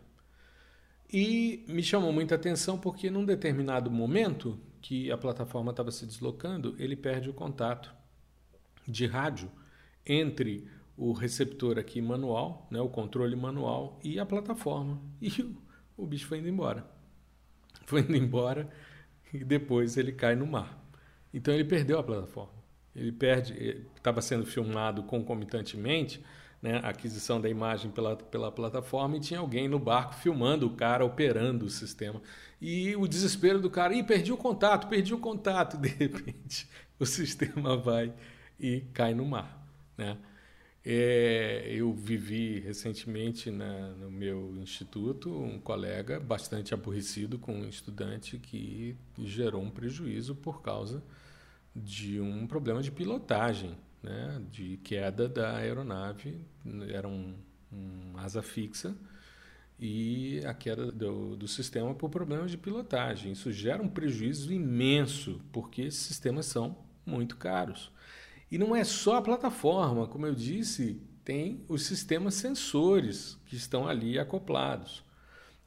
E 1.11 1.65
me 1.69 1.83
chamou 1.83 2.13
muita 2.13 2.35
atenção 2.35 2.79
porque 2.79 3.11
num 3.11 3.25
determinado 3.25 3.91
momento 3.91 4.59
que 4.81 5.11
a 5.11 5.17
plataforma 5.17 5.71
estava 5.71 5.91
se 5.91 6.05
deslocando, 6.07 6.75
ele 6.79 6.97
perde 6.97 7.31
o 7.31 7.35
contato 7.35 7.95
de 8.87 9.07
rádio 9.07 9.51
entre 10.05 10.69
o 10.97 11.13
receptor 11.13 11.79
aqui 11.79 12.03
manual, 12.03 12.67
né, 12.71 12.81
o 12.81 12.89
controle 12.89 13.37
manual 13.37 13.99
e 14.03 14.19
a 14.19 14.27
plataforma. 14.27 15.01
E 15.21 15.43
o, 15.43 15.57
o 15.97 16.07
bicho 16.07 16.27
foi 16.27 16.39
indo 16.39 16.49
embora. 16.49 16.87
Foi 17.87 18.01
indo 18.01 18.17
embora 18.17 18.69
e 19.33 19.45
depois 19.45 19.97
ele 19.97 20.13
cai 20.13 20.35
no 20.35 20.47
mar. 20.47 20.79
Então 21.33 21.55
ele 21.55 21.65
perdeu 21.65 21.99
a 21.99 22.03
plataforma. 22.03 22.59
Ele 22.95 23.13
perde, 23.13 23.87
estava 23.97 24.21
sendo 24.21 24.45
filmado 24.45 25.03
concomitantemente 25.05 26.23
né, 26.61 26.81
a 26.83 26.89
aquisição 26.89 27.41
da 27.41 27.49
imagem 27.49 27.91
pela, 27.91 28.17
pela 28.17 28.51
plataforma 28.51 29.17
e 29.17 29.21
tinha 29.21 29.41
alguém 29.41 29.69
no 29.69 29.79
barco 29.79 30.15
filmando 30.15 30.67
o 30.67 30.71
cara 30.71 31.05
operando 31.05 31.67
o 31.67 31.71
sistema. 31.71 32.21
E 32.61 32.97
o 32.97 33.07
desespero 33.07 33.61
do 33.61 33.71
cara, 33.71 33.95
e 33.95 34.03
perdi 34.03 34.33
o 34.33 34.37
contato, 34.37 34.89
perdi 34.89 35.15
o 35.15 35.19
contato. 35.19 35.77
De 35.79 35.89
repente, 35.89 36.69
o 36.99 37.07
sistema 37.07 37.77
vai 37.77 38.13
e 38.59 38.81
cai 38.93 39.15
no 39.15 39.25
mar. 39.25 39.65
Né? 39.97 40.19
É, 40.85 41.67
eu 41.69 41.93
vivi 41.93 42.61
recentemente 42.61 43.51
na, 43.51 43.91
no 43.91 44.11
meu 44.11 44.57
instituto 44.59 45.31
um 45.31 45.59
colega 45.61 46.19
bastante 46.19 46.75
aborrecido 46.75 47.39
com 47.39 47.53
um 47.53 47.69
estudante 47.69 48.39
que 48.39 48.97
gerou 49.19 49.63
um 49.63 49.71
prejuízo 49.71 50.35
por 50.35 50.63
causa 50.63 51.03
de 51.75 52.21
um 52.21 52.47
problema 52.47 52.83
de 52.83 52.91
pilotagem 52.91 53.77
né, 54.03 54.43
de 54.51 54.77
queda 54.79 55.29
da 55.29 55.57
aeronave, 55.57 56.41
era 56.89 57.09
um, 57.09 57.35
um 57.73 58.19
asa 58.19 58.43
fixa, 58.43 58.97
e 59.79 60.43
a 60.45 60.53
queda 60.53 60.91
do, 60.91 61.37
do, 61.37 61.47
sistema 61.47 61.95
por 61.95 62.11
problemas 62.11 62.51
de 62.51 62.59
pilotagem. 62.59 63.33
Isso 63.33 63.53
gera 63.53 63.83
um 63.83 63.89
prejuízo 63.89 64.53
imenso, 64.53 65.41
porque 65.53 65.83
esses 65.83 66.01
sistemas 66.01 66.47
são 66.47 66.77
muito 67.07 67.37
caros. 67.37 67.93
E 68.51 68.59
não 68.59 68.75
é 68.75 68.83
só 68.83 69.17
a 69.17 69.23
plataforma, 69.23 70.07
como 70.07 70.27
eu 70.27 70.35
disse, 70.35 71.01
tem 71.25 71.63
os 71.69 71.83
sistemas 71.83 72.35
sensores 72.35 73.39
que 73.47 73.55
estão 73.55 73.87
ali 73.87 74.19
acoplados. 74.19 75.05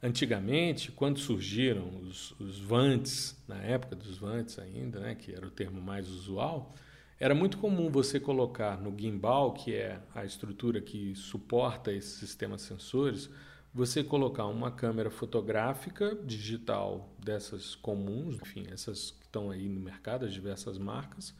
Antigamente, 0.02 0.90
quando 0.90 1.20
surgiram 1.20 2.00
os, 2.00 2.32
os 2.32 2.58
VANTs, 2.58 3.36
na 3.46 3.62
época 3.62 3.94
dos 3.94 4.18
VANTs 4.18 4.58
ainda, 4.58 4.98
né, 4.98 5.14
que 5.14 5.32
era 5.32 5.46
o 5.46 5.50
termo 5.50 5.80
mais 5.80 6.08
usual, 6.08 6.74
era 7.22 7.36
muito 7.36 7.56
comum 7.58 7.88
você 7.88 8.18
colocar 8.18 8.80
no 8.82 8.92
gimbal, 8.98 9.54
que 9.54 9.72
é 9.72 10.00
a 10.12 10.24
estrutura 10.24 10.80
que 10.80 11.14
suporta 11.14 11.92
esses 11.92 12.14
sistemas 12.14 12.62
sensores, 12.62 13.30
você 13.72 14.02
colocar 14.02 14.46
uma 14.46 14.72
câmera 14.72 15.08
fotográfica 15.08 16.16
digital 16.16 17.14
dessas 17.24 17.76
comuns, 17.76 18.40
enfim, 18.42 18.66
essas 18.72 19.12
que 19.12 19.24
estão 19.24 19.52
aí 19.52 19.68
no 19.68 19.78
mercado, 19.78 20.24
as 20.24 20.32
diversas 20.32 20.78
marcas, 20.78 21.32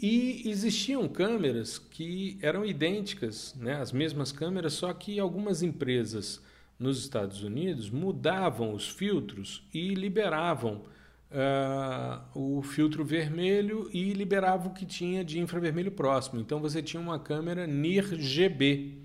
e 0.00 0.48
existiam 0.48 1.06
câmeras 1.06 1.76
que 1.76 2.38
eram 2.40 2.64
idênticas, 2.64 3.54
né, 3.56 3.74
as 3.74 3.92
mesmas 3.92 4.32
câmeras, 4.32 4.72
só 4.72 4.90
que 4.94 5.20
algumas 5.20 5.62
empresas 5.62 6.42
nos 6.78 6.98
Estados 6.98 7.42
Unidos 7.42 7.90
mudavam 7.90 8.72
os 8.72 8.88
filtros 8.88 9.68
e 9.70 9.92
liberavam 9.92 10.86
uh, 11.30 12.22
o 12.34 12.62
filtro 12.62 13.04
vermelho 13.04 13.88
e 13.92 14.12
liberava 14.12 14.68
o 14.68 14.74
que 14.74 14.86
tinha 14.86 15.24
de 15.24 15.38
infravermelho 15.38 15.90
próximo. 15.90 16.40
Então 16.40 16.60
você 16.60 16.82
tinha 16.82 17.00
uma 17.00 17.18
câmera 17.18 17.66
NIR-GB. 17.66 18.98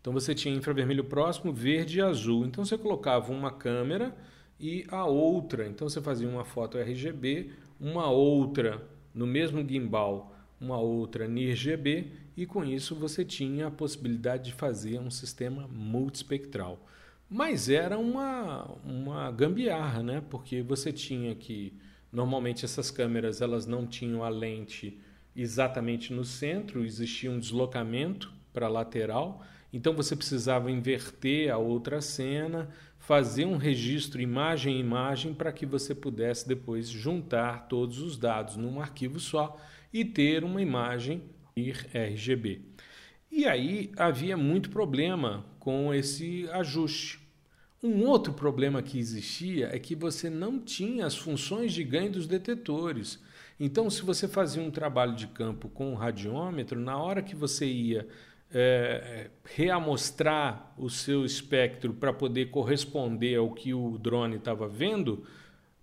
Então 0.00 0.12
você 0.12 0.34
tinha 0.34 0.54
infravermelho 0.54 1.04
próximo, 1.04 1.52
verde 1.52 1.98
e 1.98 2.02
azul. 2.02 2.46
Então 2.46 2.64
você 2.64 2.78
colocava 2.78 3.32
uma 3.32 3.50
câmera 3.50 4.16
e 4.58 4.86
a 4.88 5.04
outra. 5.04 5.66
Então 5.66 5.88
você 5.88 6.00
fazia 6.00 6.28
uma 6.28 6.44
foto 6.44 6.78
RGB, 6.78 7.50
uma 7.80 8.08
outra 8.08 8.82
no 9.14 9.26
mesmo 9.26 9.66
gimbal, 9.66 10.34
uma 10.60 10.78
outra 10.78 11.26
NIR-GB 11.26 12.12
e 12.36 12.44
com 12.46 12.64
isso 12.64 12.94
você 12.94 13.24
tinha 13.24 13.68
a 13.68 13.70
possibilidade 13.70 14.44
de 14.44 14.52
fazer 14.52 14.98
um 14.98 15.10
sistema 15.10 15.66
multispectral. 15.68 16.78
Mas 17.28 17.68
era 17.68 17.98
uma, 17.98 18.64
uma 18.84 19.30
gambiarra, 19.32 20.02
né? 20.02 20.22
Porque 20.30 20.62
você 20.62 20.92
tinha 20.92 21.34
que 21.34 21.72
normalmente 22.12 22.64
essas 22.64 22.90
câmeras 22.90 23.40
elas 23.40 23.66
não 23.66 23.86
tinham 23.86 24.22
a 24.22 24.28
lente 24.28 24.98
exatamente 25.34 26.12
no 26.12 26.24
centro, 26.24 26.84
existia 26.84 27.30
um 27.30 27.38
deslocamento 27.38 28.32
para 28.52 28.66
a 28.66 28.70
lateral, 28.70 29.44
então 29.70 29.92
você 29.92 30.16
precisava 30.16 30.70
inverter 30.70 31.52
a 31.52 31.58
outra 31.58 32.00
cena, 32.00 32.70
fazer 32.98 33.44
um 33.44 33.58
registro 33.58 34.20
imagem 34.22 34.76
a 34.76 34.80
imagem 34.80 35.34
para 35.34 35.52
que 35.52 35.66
você 35.66 35.94
pudesse 35.94 36.48
depois 36.48 36.88
juntar 36.88 37.68
todos 37.68 37.98
os 37.98 38.16
dados 38.16 38.56
num 38.56 38.80
arquivo 38.80 39.20
só 39.20 39.60
e 39.92 40.04
ter 40.04 40.42
uma 40.42 40.62
imagem 40.62 41.22
RGB. 41.92 42.62
E 43.36 43.44
aí 43.44 43.92
havia 43.98 44.34
muito 44.34 44.70
problema 44.70 45.44
com 45.58 45.92
esse 45.92 46.48
ajuste. 46.52 47.20
Um 47.82 48.06
outro 48.06 48.32
problema 48.32 48.80
que 48.82 48.98
existia 48.98 49.68
é 49.76 49.78
que 49.78 49.94
você 49.94 50.30
não 50.30 50.58
tinha 50.58 51.04
as 51.04 51.18
funções 51.18 51.74
de 51.74 51.84
ganho 51.84 52.12
dos 52.12 52.26
detetores. 52.26 53.22
Então, 53.60 53.90
se 53.90 54.00
você 54.00 54.26
fazia 54.26 54.62
um 54.62 54.70
trabalho 54.70 55.14
de 55.14 55.26
campo 55.26 55.68
com 55.68 55.92
o 55.92 55.94
radiômetro, 55.94 56.80
na 56.80 56.96
hora 56.96 57.20
que 57.20 57.36
você 57.36 57.66
ia 57.66 58.08
é, 58.50 59.28
reamostrar 59.44 60.72
o 60.78 60.88
seu 60.88 61.22
espectro 61.22 61.92
para 61.92 62.14
poder 62.14 62.46
corresponder 62.46 63.36
ao 63.36 63.52
que 63.52 63.74
o 63.74 63.98
drone 63.98 64.36
estava 64.36 64.66
vendo, 64.66 65.26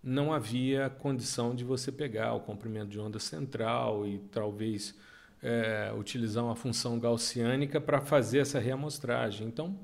não 0.01 0.33
havia 0.33 0.89
condição 0.89 1.53
de 1.53 1.63
você 1.63 1.91
pegar 1.91 2.33
o 2.33 2.39
comprimento 2.39 2.89
de 2.89 2.99
onda 2.99 3.19
central 3.19 4.07
e 4.07 4.17
talvez 4.31 4.95
é, 5.43 5.93
utilizar 5.95 6.43
uma 6.43 6.55
função 6.55 6.97
gaussiânica 6.97 7.79
para 7.81 7.99
fazer 7.99 8.39
essa 8.39 8.59
reamostragem. 8.59 9.45
Então, 9.45 9.77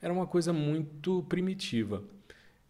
era 0.00 0.12
uma 0.12 0.26
coisa 0.26 0.52
muito 0.52 1.24
primitiva. 1.24 2.02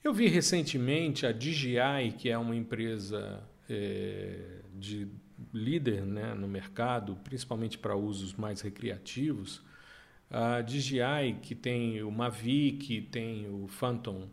Eu 0.02 0.14
vi 0.14 0.26
recentemente 0.26 1.26
a 1.26 1.32
DJI, 1.32 2.12
que 2.16 2.30
é 2.30 2.38
uma 2.38 2.56
empresa 2.56 3.42
é, 3.68 4.62
de 4.74 5.06
líder 5.52 6.06
né, 6.06 6.34
no 6.34 6.48
mercado, 6.48 7.16
principalmente 7.22 7.76
para 7.76 7.94
usos 7.94 8.34
mais 8.34 8.62
recreativos. 8.62 9.62
A 10.30 10.62
DJI, 10.62 11.38
que 11.42 11.54
tem 11.54 12.02
o 12.02 12.10
Mavic, 12.10 13.02
tem 13.02 13.48
o 13.48 13.68
Phantom 13.68 14.28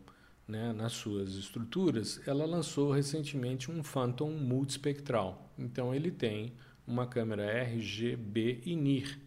né, 0.46 0.72
nas 0.72 0.92
suas 0.92 1.34
estruturas, 1.34 2.26
ela 2.26 2.46
lançou 2.46 2.90
recentemente 2.90 3.70
um 3.70 3.82
Phantom 3.82 4.30
multispectral. 4.30 5.52
Então 5.58 5.94
ele 5.94 6.10
tem 6.10 6.54
uma 6.88 7.06
câmera 7.06 7.62
RGB 7.62 8.62
e 8.64 8.74
NIR. 8.74 9.18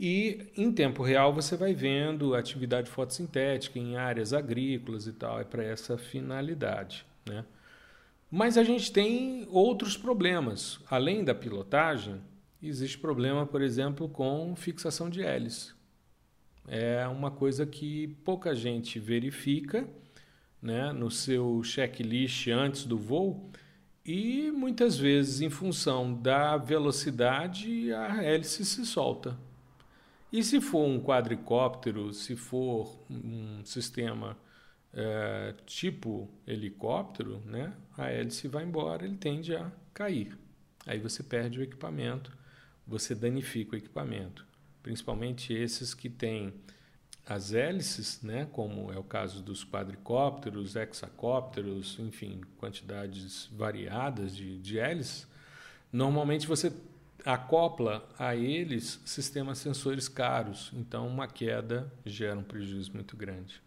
E 0.00 0.48
em 0.56 0.72
tempo 0.72 1.02
real 1.02 1.32
você 1.32 1.56
vai 1.56 1.74
vendo 1.74 2.34
atividade 2.34 2.90
fotossintética 2.90 3.78
em 3.78 3.96
áreas 3.96 4.32
agrícolas 4.32 5.06
e 5.06 5.12
tal, 5.12 5.40
é 5.40 5.44
para 5.44 5.62
essa 5.62 5.96
finalidade. 5.96 7.06
Né? 7.28 7.44
Mas 8.30 8.58
a 8.58 8.64
gente 8.64 8.90
tem 8.90 9.46
outros 9.50 9.96
problemas. 9.96 10.80
Além 10.90 11.22
da 11.22 11.34
pilotagem, 11.34 12.20
existe 12.60 12.98
problema, 12.98 13.46
por 13.46 13.62
exemplo, 13.62 14.08
com 14.08 14.56
fixação 14.56 15.08
de 15.08 15.22
hélice. 15.22 15.72
É 16.66 17.06
uma 17.06 17.30
coisa 17.30 17.66
que 17.66 18.08
pouca 18.24 18.54
gente 18.54 18.98
verifica 18.98 19.86
né, 20.60 20.92
no 20.92 21.10
seu 21.10 21.62
checklist 21.62 22.48
antes 22.48 22.84
do 22.86 22.96
voo 22.96 23.50
e 24.04 24.50
muitas 24.50 24.98
vezes, 24.98 25.40
em 25.40 25.48
função 25.48 26.12
da 26.12 26.56
velocidade, 26.56 27.92
a 27.92 28.22
hélice 28.22 28.64
se 28.64 28.84
solta. 28.84 29.38
E 30.30 30.42
se 30.42 30.60
for 30.60 30.84
um 30.84 31.00
quadricóptero, 31.00 32.12
se 32.12 32.36
for 32.36 32.98
um 33.08 33.64
sistema 33.64 34.36
é, 34.92 35.54
tipo 35.64 36.28
helicóptero, 36.46 37.40
né, 37.46 37.72
a 37.96 38.10
hélice 38.10 38.46
vai 38.46 38.64
embora, 38.64 39.04
ele 39.04 39.16
tende 39.16 39.54
a 39.56 39.70
cair. 39.94 40.36
Aí 40.86 40.98
você 40.98 41.22
perde 41.22 41.60
o 41.60 41.62
equipamento, 41.62 42.36
você 42.86 43.14
danifica 43.14 43.74
o 43.74 43.78
equipamento. 43.78 44.46
Principalmente 44.82 45.52
esses 45.54 45.94
que 45.94 46.10
têm 46.10 46.52
as 47.26 47.52
hélices, 47.52 48.20
né, 48.22 48.46
como 48.52 48.92
é 48.92 48.98
o 48.98 49.02
caso 49.02 49.42
dos 49.42 49.64
quadricópteros, 49.64 50.76
hexacópteros, 50.76 51.98
enfim, 51.98 52.42
quantidades 52.58 53.48
variadas 53.52 54.36
de, 54.36 54.58
de 54.58 54.78
hélices, 54.78 55.26
normalmente 55.90 56.46
você 56.46 56.72
acopla 57.24 58.06
a 58.18 58.36
eles 58.36 59.00
sistemas 59.06 59.58
sensores 59.58 60.08
caros, 60.08 60.70
então 60.74 61.08
uma 61.08 61.26
queda 61.26 61.90
gera 62.04 62.38
um 62.38 62.42
prejuízo 62.42 62.92
muito 62.92 63.16
grande. 63.16 63.62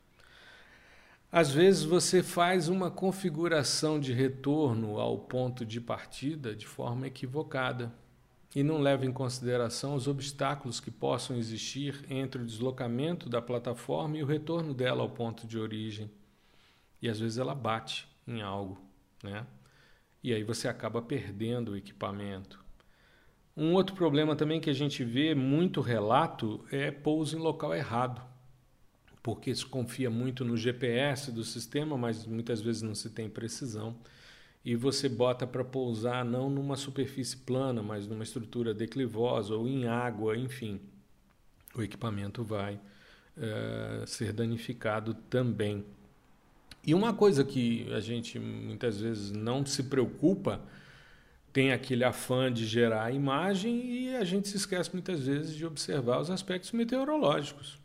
Às 1.32 1.52
vezes 1.52 1.84
você 1.84 2.24
faz 2.24 2.70
uma 2.70 2.90
configuração 2.90 4.00
de 4.00 4.14
retorno 4.14 5.00
ao 5.00 5.18
ponto 5.18 5.66
de 5.66 5.82
partida 5.82 6.56
de 6.56 6.66
forma 6.66 7.08
equivocada 7.08 7.92
e 8.58 8.64
não 8.64 8.80
leva 8.80 9.06
em 9.06 9.12
consideração 9.12 9.94
os 9.94 10.08
obstáculos 10.08 10.80
que 10.80 10.90
possam 10.90 11.38
existir 11.38 12.04
entre 12.10 12.42
o 12.42 12.46
deslocamento 12.46 13.30
da 13.30 13.40
plataforma 13.40 14.18
e 14.18 14.24
o 14.24 14.26
retorno 14.26 14.74
dela 14.74 15.04
ao 15.04 15.10
ponto 15.12 15.46
de 15.46 15.60
origem. 15.60 16.10
E 17.00 17.08
às 17.08 17.20
vezes 17.20 17.38
ela 17.38 17.54
bate 17.54 18.08
em 18.28 18.42
algo, 18.42 18.82
né? 19.24 19.46
E 20.24 20.34
aí 20.34 20.42
você 20.42 20.68
acaba 20.68 21.04
perdendo 21.04 21.74
o 21.74 21.78
equipamento. 21.78 22.60
Um 23.56 23.74
outro 23.76 23.96
problema 23.96 24.36
também 24.36 24.60
que 24.60 24.72
a 24.72 24.74
gente 24.74 25.04
vê 25.04 25.36
muito 25.36 25.80
relato 25.80 26.66
é 26.72 26.90
pouso 26.90 27.38
em 27.38 27.40
local 27.40 27.76
errado 27.76 28.24
porque 29.28 29.54
se 29.54 29.66
confia 29.66 30.10
muito 30.10 30.46
no 30.46 30.56
GPS 30.56 31.34
do 31.34 31.44
sistema, 31.44 31.98
mas 31.98 32.26
muitas 32.26 32.62
vezes 32.62 32.82
não 32.82 32.96
se 32.96 33.10
tem 33.10 33.30
precisão. 33.30 33.94
E 34.68 34.76
você 34.76 35.08
bota 35.08 35.48
para 35.48 35.64
pousar 35.64 36.26
não 36.26 36.50
numa 36.50 36.76
superfície 36.76 37.38
plana, 37.38 37.82
mas 37.82 38.06
numa 38.06 38.26
estrutura 38.26 38.74
declivosa 38.74 39.56
ou 39.56 39.66
em 39.66 39.88
água, 39.88 40.36
enfim. 40.36 40.82
O 41.74 41.82
equipamento 41.82 42.44
vai 42.44 42.74
uh, 42.76 44.06
ser 44.06 44.34
danificado 44.34 45.14
também. 45.30 45.86
E 46.86 46.94
uma 46.94 47.14
coisa 47.14 47.46
que 47.46 47.88
a 47.94 48.02
gente 48.02 48.38
muitas 48.40 49.00
vezes 49.00 49.32
não 49.32 49.66
se 49.66 49.84
preocupa, 49.84 50.60
tem 51.54 51.72
aquele 51.72 52.04
afã 52.04 52.52
de 52.52 52.66
gerar 52.66 53.06
a 53.06 53.12
imagem 53.14 53.86
e 53.90 54.16
a 54.18 54.26
gente 54.26 54.50
se 54.50 54.58
esquece 54.58 54.90
muitas 54.92 55.26
vezes 55.26 55.56
de 55.56 55.66
observar 55.66 56.20
os 56.20 56.30
aspectos 56.30 56.74
meteorológicos. 56.74 57.80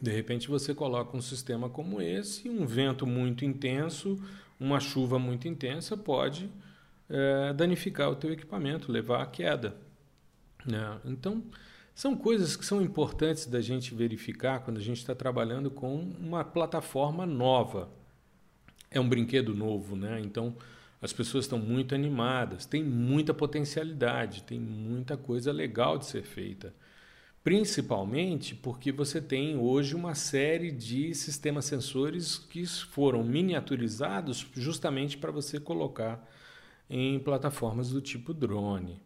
De 0.00 0.10
repente 0.10 0.48
você 0.48 0.74
coloca 0.74 1.16
um 1.16 1.22
sistema 1.22 1.70
como 1.70 2.00
esse, 2.00 2.50
um 2.50 2.66
vento 2.66 3.06
muito 3.06 3.44
intenso, 3.44 4.22
uma 4.60 4.78
chuva 4.78 5.18
muito 5.18 5.48
intensa 5.48 5.96
pode 5.96 6.50
é, 7.08 7.52
danificar 7.54 8.10
o 8.10 8.16
teu 8.16 8.32
equipamento, 8.32 8.92
levar 8.92 9.22
à 9.22 9.26
queda. 9.26 9.76
Né? 10.66 11.00
Então, 11.04 11.42
são 11.94 12.14
coisas 12.14 12.56
que 12.56 12.66
são 12.66 12.82
importantes 12.82 13.46
da 13.46 13.60
gente 13.60 13.94
verificar 13.94 14.60
quando 14.60 14.76
a 14.76 14.82
gente 14.82 14.98
está 14.98 15.14
trabalhando 15.14 15.70
com 15.70 15.96
uma 16.20 16.44
plataforma 16.44 17.24
nova. 17.24 17.88
É 18.90 19.00
um 19.00 19.08
brinquedo 19.08 19.54
novo, 19.54 19.96
né? 19.96 20.20
Então 20.20 20.54
as 21.00 21.12
pessoas 21.12 21.44
estão 21.44 21.58
muito 21.58 21.94
animadas, 21.94 22.66
tem 22.66 22.82
muita 22.84 23.32
potencialidade, 23.32 24.42
tem 24.42 24.58
muita 24.60 25.16
coisa 25.16 25.52
legal 25.52 25.96
de 25.96 26.06
ser 26.06 26.22
feita 26.22 26.74
principalmente 27.46 28.56
porque 28.56 28.90
você 28.90 29.20
tem 29.20 29.56
hoje 29.56 29.94
uma 29.94 30.16
série 30.16 30.72
de 30.72 31.14
sistemas 31.14 31.64
sensores 31.66 32.36
que 32.36 32.66
foram 32.66 33.22
miniaturizados 33.22 34.44
justamente 34.52 35.16
para 35.16 35.30
você 35.30 35.60
colocar 35.60 36.28
em 36.90 37.20
plataformas 37.20 37.90
do 37.90 38.00
tipo 38.00 38.34
drone. 38.34 39.00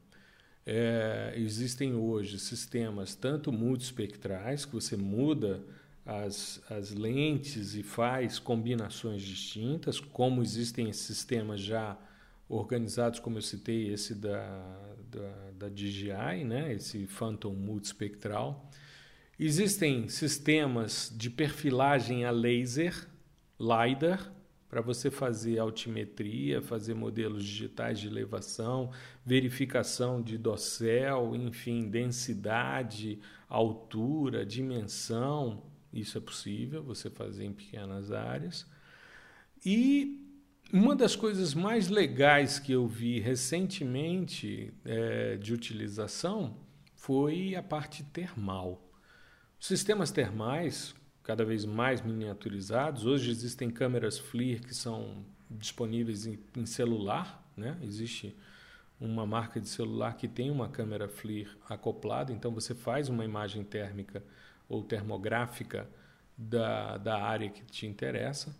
É, 0.65 1.35
existem 1.37 1.95
hoje 1.95 2.39
sistemas 2.39 3.15
tanto 3.15 3.53
multispectrais, 3.53 4.65
que 4.65 4.73
você 4.73 4.97
muda 4.97 5.63
as, 6.07 6.63
as 6.71 6.93
lentes 6.93 7.75
e 7.75 7.83
faz 7.83 8.39
combinações 8.39 9.21
distintas, 9.21 10.01
como 10.01 10.41
existem 10.41 10.91
sistemas 10.95 11.61
já 11.61 11.95
organizados, 12.49 13.21
como 13.21 13.37
eu 13.37 13.43
citei, 13.43 13.93
esse 13.93 14.15
da, 14.15 14.90
da, 15.11 15.51
da 15.59 15.69
DJI, 15.69 16.45
né? 16.45 16.73
esse 16.75 17.07
Phantom 17.07 17.53
multispectral. 17.53 18.71
Existem 19.39 20.09
sistemas 20.09 21.13
de 21.17 21.31
perfilagem 21.31 22.25
a 22.25 22.31
laser, 22.31 23.09
LiDAR, 23.59 24.33
para 24.69 24.81
você 24.81 25.11
fazer 25.11 25.59
altimetria, 25.59 26.63
fazer 26.63 26.95
modelos 26.95 27.45
digitais 27.45 27.99
de 27.99 28.07
elevação, 28.07 28.93
verificação 29.27 30.23
de 30.23 30.39
dossel, 30.39 31.35
enfim, 31.35 31.89
densidade, 31.89 33.19
altura, 33.49 34.47
dimensão. 34.47 35.65
Isso 35.93 36.17
é 36.17 36.21
possível 36.21 36.85
você 36.85 37.11
fazer 37.11 37.47
em 37.47 37.53
pequenas 37.53 38.13
áreas. 38.13 38.65
E 39.67 40.30
uma 40.73 40.95
das 40.95 41.17
coisas 41.17 41.55
mais 41.55 41.89
legais 41.89 42.59
que 42.59 42.73
eu 42.73 42.87
vi 42.87 43.19
recentemente 43.19 44.73
é, 44.85 45.37
de 45.37 45.53
utilização 45.53 46.57
foi 46.95 47.55
a 47.55 47.63
parte 47.63 48.05
termal. 48.05 48.81
Sistemas 49.59 50.11
termais, 50.11 50.95
cada 51.23 51.45
vez 51.45 51.65
mais 51.65 52.01
miniaturizados, 52.03 53.05
hoje 53.05 53.31
existem 53.31 53.71
câmeras 53.71 54.19
FLIR 54.19 54.61
que 54.61 54.75
são 54.75 55.25
disponíveis 55.51 56.27
em, 56.27 56.39
em 56.57 56.67
celular, 56.67 57.45
né? 57.57 57.77
existe 57.83 58.37
uma 59.01 59.27
marca 59.27 59.61
de 59.61 59.69
celular 59.69 60.15
que 60.15 60.29
tem 60.29 60.51
uma 60.51 60.69
câmera 60.69 61.09
FLIR 61.09 61.57
acoplada, 61.69 62.33
então 62.33 62.53
você 62.53 62.75
faz 62.75 63.09
uma 63.09 63.25
imagem 63.25 63.65
térmica 63.65 64.23
ou 64.69 64.85
termográfica 64.85 65.89
da, 66.37 66.97
da 66.99 67.23
área 67.23 67.51
que 67.51 67.65
te 67.65 67.87
interessa. 67.87 68.55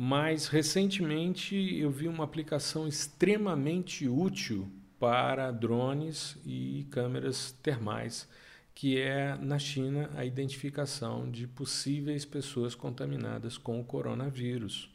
Mas 0.00 0.46
recentemente 0.46 1.56
eu 1.76 1.90
vi 1.90 2.06
uma 2.06 2.22
aplicação 2.22 2.86
extremamente 2.86 4.06
útil 4.06 4.70
para 4.96 5.50
drones 5.50 6.38
e 6.46 6.86
câmeras 6.88 7.50
termais, 7.60 8.28
que 8.72 8.96
é 8.96 9.36
na 9.38 9.58
China 9.58 10.08
a 10.14 10.24
identificação 10.24 11.28
de 11.28 11.48
possíveis 11.48 12.24
pessoas 12.24 12.76
contaminadas 12.76 13.58
com 13.58 13.80
o 13.80 13.84
coronavírus. 13.84 14.88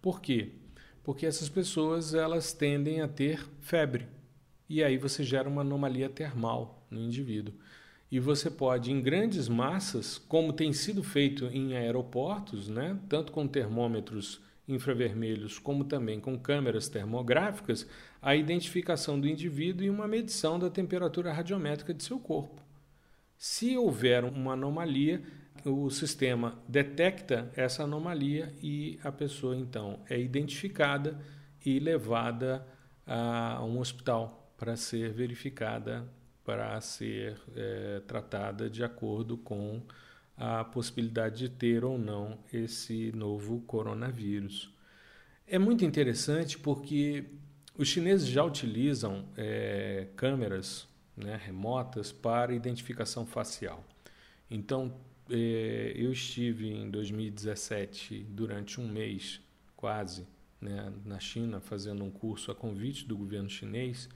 Por 0.00 0.20
quê? 0.20 0.52
Porque 1.02 1.26
essas 1.26 1.48
pessoas 1.48 2.14
elas 2.14 2.52
tendem 2.52 3.00
a 3.00 3.08
ter 3.08 3.44
febre. 3.58 4.06
E 4.68 4.84
aí 4.84 4.96
você 4.96 5.24
gera 5.24 5.48
uma 5.48 5.62
anomalia 5.62 6.08
termal 6.08 6.86
no 6.88 7.00
indivíduo. 7.00 7.52
E 8.10 8.18
você 8.18 8.50
pode, 8.50 8.90
em 8.90 9.00
grandes 9.00 9.48
massas, 9.48 10.18
como 10.18 10.52
tem 10.52 10.72
sido 10.72 11.02
feito 11.02 11.46
em 11.46 11.76
aeroportos, 11.76 12.68
né, 12.68 12.98
tanto 13.08 13.30
com 13.30 13.46
termômetros 13.46 14.40
infravermelhos 14.66 15.58
como 15.58 15.84
também 15.84 16.20
com 16.20 16.38
câmeras 16.38 16.88
termográficas, 16.88 17.86
a 18.22 18.36
identificação 18.36 19.18
do 19.18 19.28
indivíduo 19.28 19.84
e 19.84 19.90
uma 19.90 20.06
medição 20.06 20.58
da 20.58 20.70
temperatura 20.70 21.32
radiométrica 21.32 21.92
de 21.92 22.04
seu 22.04 22.18
corpo. 22.18 22.62
Se 23.36 23.76
houver 23.76 24.24
uma 24.24 24.52
anomalia, 24.52 25.22
o 25.64 25.90
sistema 25.90 26.58
detecta 26.68 27.50
essa 27.56 27.82
anomalia 27.84 28.54
e 28.62 28.98
a 29.02 29.10
pessoa 29.10 29.56
então 29.56 30.00
é 30.08 30.18
identificada 30.18 31.18
e 31.64 31.78
levada 31.78 32.66
a 33.06 33.62
um 33.64 33.78
hospital 33.78 34.52
para 34.56 34.76
ser 34.76 35.12
verificada, 35.12 36.06
para 36.50 36.80
ser 36.80 37.36
é, 37.54 38.02
tratada 38.08 38.68
de 38.68 38.82
acordo 38.82 39.36
com 39.36 39.80
a 40.36 40.64
possibilidade 40.64 41.38
de 41.38 41.48
ter 41.48 41.84
ou 41.84 41.96
não 41.96 42.40
esse 42.52 43.12
novo 43.12 43.60
coronavírus. 43.60 44.68
É 45.46 45.60
muito 45.60 45.84
interessante 45.84 46.58
porque 46.58 47.24
os 47.78 47.86
chineses 47.86 48.26
já 48.26 48.42
utilizam 48.42 49.28
é, 49.36 50.08
câmeras 50.16 50.88
né, 51.16 51.40
remotas 51.40 52.10
para 52.10 52.52
identificação 52.52 53.24
facial. 53.24 53.84
Então, 54.50 54.92
é, 55.30 55.92
eu 55.94 56.10
estive 56.10 56.68
em 56.68 56.90
2017 56.90 58.26
durante 58.28 58.80
um 58.80 58.88
mês, 58.88 59.40
quase, 59.76 60.26
né, 60.60 60.92
na 61.04 61.20
China, 61.20 61.60
fazendo 61.60 62.02
um 62.02 62.10
curso 62.10 62.50
a 62.50 62.56
convite 62.56 63.06
do 63.06 63.16
governo 63.16 63.48
chinês, 63.48 64.08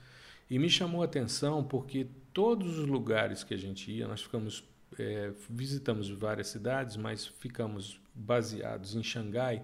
e 0.49 0.59
me 0.59 0.69
chamou 0.69 1.01
a 1.01 1.05
atenção 1.05 1.63
porque 1.63 2.07
todos 2.33 2.77
os 2.77 2.87
lugares 2.87 3.43
que 3.43 3.53
a 3.53 3.57
gente 3.57 3.91
ia, 3.91 4.07
nós 4.07 4.21
ficamos 4.21 4.63
é, 4.97 5.31
visitamos 5.49 6.09
várias 6.09 6.47
cidades, 6.47 6.95
mas 6.95 7.25
ficamos 7.25 7.99
baseados 8.13 8.95
em 8.95 9.03
Xangai. 9.03 9.63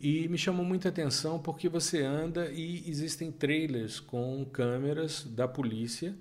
E 0.00 0.26
me 0.28 0.38
chamou 0.38 0.64
muita 0.64 0.88
atenção 0.88 1.38
porque 1.38 1.68
você 1.68 2.02
anda 2.02 2.50
e 2.50 2.88
existem 2.88 3.30
trailers 3.30 4.00
com 4.00 4.44
câmeras 4.46 5.24
da 5.24 5.46
polícia 5.46 6.14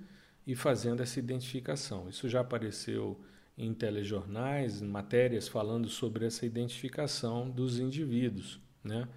e 0.45 0.53
fazendo 0.55 1.01
essa 1.01 1.17
identificação. 1.17 2.09
Isso 2.09 2.27
já 2.27 2.41
apareceu 2.41 3.19
em 3.57 3.73
telejornais, 3.73 4.81
em 4.81 4.87
matérias 4.87 5.47
falando 5.47 5.87
sobre 5.87 6.25
essa 6.25 6.45
identificação 6.45 7.49
dos 7.49 7.79
indivíduos. 7.79 8.59
Né? 8.83 9.07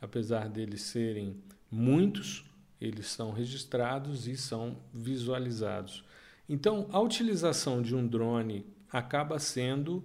Apesar 0.00 0.48
deles 0.48 0.82
serem 0.82 1.36
muitos, 1.70 2.44
eles 2.82 3.06
são 3.06 3.32
registrados 3.32 4.26
e 4.26 4.36
são 4.36 4.78
visualizados. 4.92 6.04
Então, 6.48 6.88
a 6.90 7.00
utilização 7.00 7.80
de 7.80 7.94
um 7.94 8.06
drone 8.06 8.66
acaba 8.90 9.38
sendo 9.38 10.04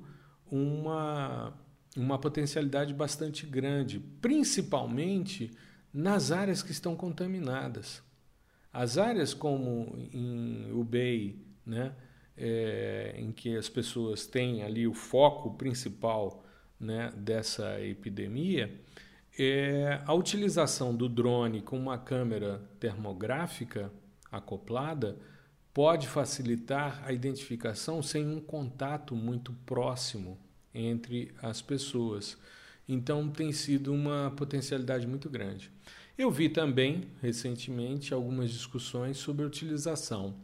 uma, 0.49 1.53
uma 1.95 2.17
potencialidade 2.17 2.93
bastante 2.93 3.45
grande, 3.45 3.99
principalmente 3.99 5.51
nas 5.93 6.31
áreas 6.31 6.61
que 6.61 6.71
estão 6.71 6.95
contaminadas. 6.95 8.01
As 8.71 8.97
áreas 8.97 9.33
como 9.33 10.07
em 10.13 10.71
Ubei, 10.71 11.43
né, 11.65 11.93
é, 12.37 13.15
em 13.17 13.31
que 13.31 13.57
as 13.57 13.67
pessoas 13.67 14.27
têm 14.27 14.61
ali 14.61 14.87
o 14.87 14.93
foco 14.93 15.55
principal 15.55 16.45
né, 16.79 17.11
dessa 17.17 17.81
epidemia, 17.81 18.79
é, 19.37 20.01
a 20.05 20.13
utilização 20.13 20.95
do 20.95 21.07
drone 21.07 21.61
com 21.61 21.77
uma 21.77 21.97
câmera 21.97 22.61
termográfica 22.79 23.91
acoplada 24.31 25.17
pode 25.73 26.07
facilitar 26.07 27.03
a 27.05 27.13
identificação 27.13 28.01
sem 28.01 28.27
um 28.27 28.39
contato 28.41 29.15
muito 29.15 29.53
próximo 29.65 30.39
entre 30.73 31.31
as 31.41 31.61
pessoas. 31.61 32.37
Então 32.89 33.29
tem 33.29 33.51
sido 33.51 33.93
uma 33.93 34.33
potencialidade 34.35 35.05
muito 35.05 35.29
grande. 35.29 35.69
Eu 36.17 36.31
vi 36.31 36.49
também 36.49 37.09
recentemente 37.21 38.13
algumas 38.13 38.49
discussões 38.49 39.17
sobre 39.17 39.43
a 39.43 39.47
utilização 39.47 40.35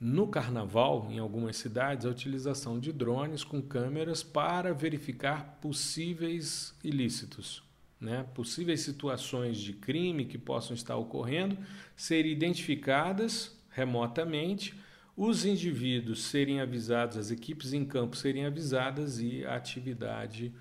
no 0.00 0.26
carnaval, 0.26 1.06
em 1.12 1.20
algumas 1.20 1.56
cidades, 1.56 2.04
a 2.04 2.10
utilização 2.10 2.80
de 2.80 2.92
drones 2.92 3.44
com 3.44 3.62
câmeras 3.62 4.20
para 4.20 4.74
verificar 4.74 5.60
possíveis 5.60 6.74
ilícitos, 6.82 7.62
né? 8.02 8.26
possíveis 8.34 8.80
situações 8.80 9.58
de 9.58 9.72
crime 9.72 10.24
que 10.24 10.36
possam 10.36 10.74
estar 10.74 10.96
ocorrendo, 10.96 11.56
serem 11.96 12.32
identificadas 12.32 13.56
remotamente, 13.70 14.74
os 15.16 15.44
indivíduos 15.44 16.24
serem 16.24 16.60
avisados, 16.60 17.16
as 17.16 17.30
equipes 17.30 17.72
em 17.72 17.84
campo 17.84 18.16
serem 18.16 18.44
avisadas 18.44 19.20
e 19.20 19.44
a 19.44 19.54
atividade 19.54 20.52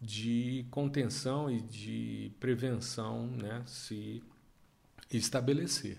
de 0.00 0.66
contenção 0.70 1.50
e 1.50 1.60
de 1.60 2.32
prevenção 2.40 3.28
né, 3.28 3.62
se 3.64 4.22
estabelecer. 5.12 5.98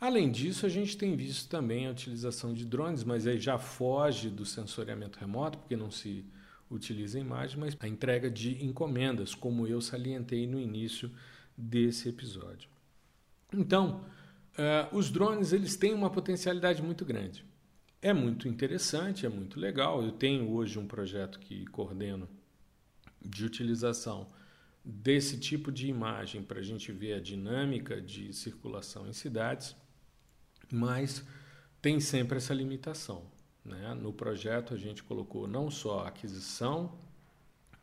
Além 0.00 0.30
disso, 0.30 0.66
a 0.66 0.68
gente 0.68 0.96
tem 0.96 1.16
visto 1.16 1.48
também 1.48 1.86
a 1.86 1.90
utilização 1.90 2.52
de 2.52 2.64
drones, 2.66 3.04
mas 3.04 3.26
aí 3.26 3.38
já 3.38 3.56
foge 3.56 4.28
do 4.28 4.44
sensoriamento 4.44 5.18
remoto, 5.18 5.58
porque 5.58 5.76
não 5.76 5.90
se 5.90 6.24
utiliza 6.72 7.18
imagem, 7.18 7.58
mas 7.58 7.76
a 7.80 7.86
entrega 7.86 8.30
de 8.30 8.64
encomendas, 8.64 9.34
como 9.34 9.66
eu 9.66 9.80
salientei 9.80 10.46
no 10.46 10.58
início 10.58 11.10
desse 11.56 12.08
episódio. 12.08 12.68
Então, 13.52 14.04
Uh, 14.52 14.94
os 14.94 15.10
drones 15.10 15.52
eles 15.52 15.76
têm 15.76 15.94
uma 15.94 16.10
potencialidade 16.10 16.82
muito 16.82 17.04
grande. 17.04 17.44
É 18.02 18.12
muito 18.12 18.48
interessante, 18.48 19.24
é 19.24 19.28
muito 19.28 19.58
legal. 19.58 20.02
Eu 20.02 20.12
tenho 20.12 20.50
hoje 20.50 20.78
um 20.78 20.86
projeto 20.86 21.38
que 21.38 21.64
coordeno 21.66 22.28
de 23.24 23.46
utilização 23.46 24.26
desse 24.84 25.38
tipo 25.38 25.70
de 25.72 25.86
imagem 25.86 26.42
para 26.42 26.58
a 26.58 26.62
gente 26.62 26.92
ver 26.92 27.14
a 27.14 27.20
dinâmica 27.20 28.00
de 28.00 28.32
circulação 28.34 29.08
em 29.08 29.12
cidades, 29.12 29.74
mas 30.70 31.24
tem 31.80 31.98
sempre 32.00 32.36
essa 32.36 32.52
limitação. 32.52 33.24
Né? 33.64 33.94
No 33.94 34.12
projeto 34.12 34.74
a 34.74 34.76
gente 34.76 35.02
colocou 35.02 35.46
não 35.46 35.70
só 35.70 36.00
a 36.00 36.08
aquisição 36.08 36.92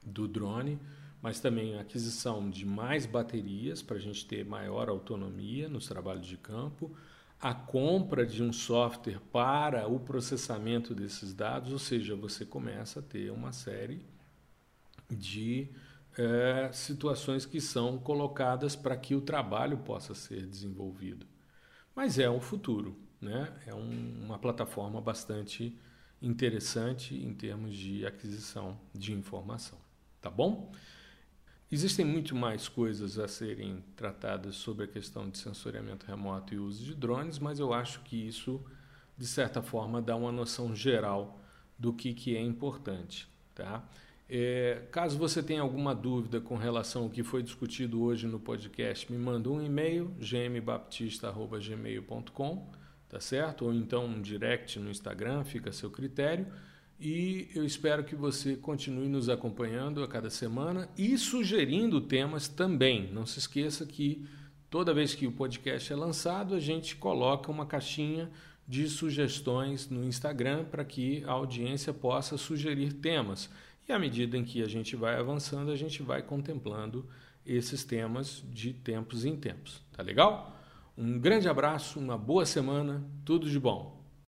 do 0.06 0.28
drone, 0.28 0.80
mas 1.22 1.40
também 1.40 1.78
a 1.78 1.82
aquisição 1.82 2.50
de 2.50 2.66
mais 2.66 3.06
baterias 3.06 3.82
para 3.82 3.98
a 3.98 4.00
gente 4.00 4.26
ter 4.26 4.46
maior 4.46 4.90
autonomia 4.90 5.68
nos 5.68 5.88
trabalhos 5.88 6.26
de 6.26 6.38
campo, 6.38 6.96
a 7.42 7.54
compra 7.54 8.26
de 8.26 8.44
um 8.44 8.52
software 8.52 9.20
para 9.32 9.88
o 9.88 10.00
processamento 10.00 10.94
desses 10.94 11.34
dados, 11.34 11.72
ou 11.72 11.80
seja, 11.80 12.16
você 12.16 12.46
começa 12.46 13.00
a 13.00 13.04
ter 13.04 13.32
uma 13.32 13.54
série 13.54 14.06
de 15.10 15.70
é, 16.18 16.70
situações 16.74 17.46
que 17.46 17.62
são 17.62 17.98
colocadas 17.98 18.76
para 18.76 18.98
que 18.98 19.16
o 19.16 19.22
trabalho 19.22 19.78
possa 19.78 20.14
ser 20.14 20.46
desenvolvido. 20.46 21.26
Mas 21.96 22.20
é 22.20 22.30
o 22.30 22.42
futuro, 22.42 22.98
né? 23.22 23.52
é 23.66 23.74
um, 23.74 24.26
uma 24.26 24.38
plataforma 24.38 25.02
bastante 25.02 25.76
interessante 26.22 27.16
em 27.16 27.34
termos 27.34 27.76
de 27.76 28.06
aquisição 28.06 28.78
de 28.94 29.14
informação. 29.14 29.78
Tá 30.22 30.30
bom? 30.30 30.72
Existem 31.72 32.04
muito 32.04 32.36
mais 32.36 32.68
coisas 32.68 33.20
a 33.20 33.28
serem 33.28 33.84
tratadas 33.96 34.56
sobre 34.56 34.86
a 34.86 34.88
questão 34.88 35.30
de 35.30 35.38
sensoriamento 35.38 36.04
remoto 36.06 36.52
e 36.54 36.58
uso 36.58 36.84
de 36.84 36.96
drones, 36.96 37.38
mas 37.38 37.60
eu 37.60 37.72
acho 37.74 38.00
que 38.02 38.28
isso, 38.28 38.60
de 39.16 39.28
certa 39.28 39.62
forma, 39.62 40.02
dá 40.02 40.16
uma 40.16 40.32
noção 40.32 40.76
geral 40.76 41.40
do 41.78 41.94
que, 41.94 42.12
que 42.14 42.36
é 42.36 42.42
importante. 42.42 43.30
Tá? 43.54 43.88
É, 44.28 44.88
caso 44.92 45.16
você 45.18 45.44
tenha 45.44 45.62
alguma 45.62 45.96
dúvida 45.96 46.42
com 46.42 46.56
relação 46.56 47.04
ao 47.04 47.10
que 47.10 47.24
foi 47.24 47.44
discutido 47.44 48.02
hoje 48.02 48.28
no 48.28 48.40
podcast, 48.40 49.12
me 49.12 49.18
manda 49.18 49.50
um 49.50 49.62
e-mail, 49.62 50.14
gmbaptista.gmail.com, 50.20 52.72
tá 53.10 53.20
certo? 53.20 53.66
Ou 53.66 53.74
então 53.74 54.06
um 54.06 54.22
direct 54.22 54.80
no 54.80 54.90
Instagram, 54.90 55.44
fica 55.44 55.72
a 55.72 55.74
seu 55.74 55.90
critério. 55.90 56.48
E 57.00 57.50
eu 57.56 57.66
espero 57.66 58.04
que 58.04 58.16
você 58.16 58.56
continue 58.56 59.08
nos 59.08 59.30
acompanhando 59.30 60.04
a 60.04 60.08
cada 60.08 60.30
semana 60.30 60.88
e 60.98 61.18
sugerindo 61.18 62.00
temas 62.02 62.48
também. 62.48 63.12
Não 63.12 63.26
se 63.26 63.40
esqueça 63.40 63.86
que 63.86 64.28
toda 64.70 64.94
vez 64.94 65.16
que 65.16 65.26
o 65.26 65.32
podcast 65.32 65.92
é 65.92 65.96
lançado, 65.96 66.54
a 66.54 66.60
gente 66.60 66.96
coloca 66.96 67.50
uma 67.50 67.66
caixinha 67.66 68.30
de 68.68 68.88
sugestões 68.88 69.90
no 69.90 70.04
Instagram 70.04 70.66
para 70.66 70.86
que 70.86 71.24
a 71.26 71.32
audiência 71.32 71.92
possa 71.92 72.38
sugerir 72.38 72.94
temas. 72.94 73.50
E 73.88 73.92
à 73.92 73.98
medida 73.98 74.38
em 74.38 74.44
que 74.44 74.62
a 74.62 74.68
gente 74.68 74.96
vai 74.96 75.16
avançando, 75.16 75.72
a 75.72 75.76
gente 75.76 76.04
vai 76.04 76.22
contemplando 76.22 77.08
esses 77.46 77.84
temas 77.84 78.44
de 78.52 78.74
tempos 78.74 79.26
em 79.26 79.36
tempos. 79.36 79.82
Tá 79.92 80.04
legal? 80.04 80.59
Um 81.02 81.18
grande 81.18 81.48
abraço, 81.48 81.98
uma 81.98 82.18
boa 82.18 82.46
semana, 82.46 83.02
tudo 83.24 83.50
de 83.50 83.58
bom. 83.58 83.99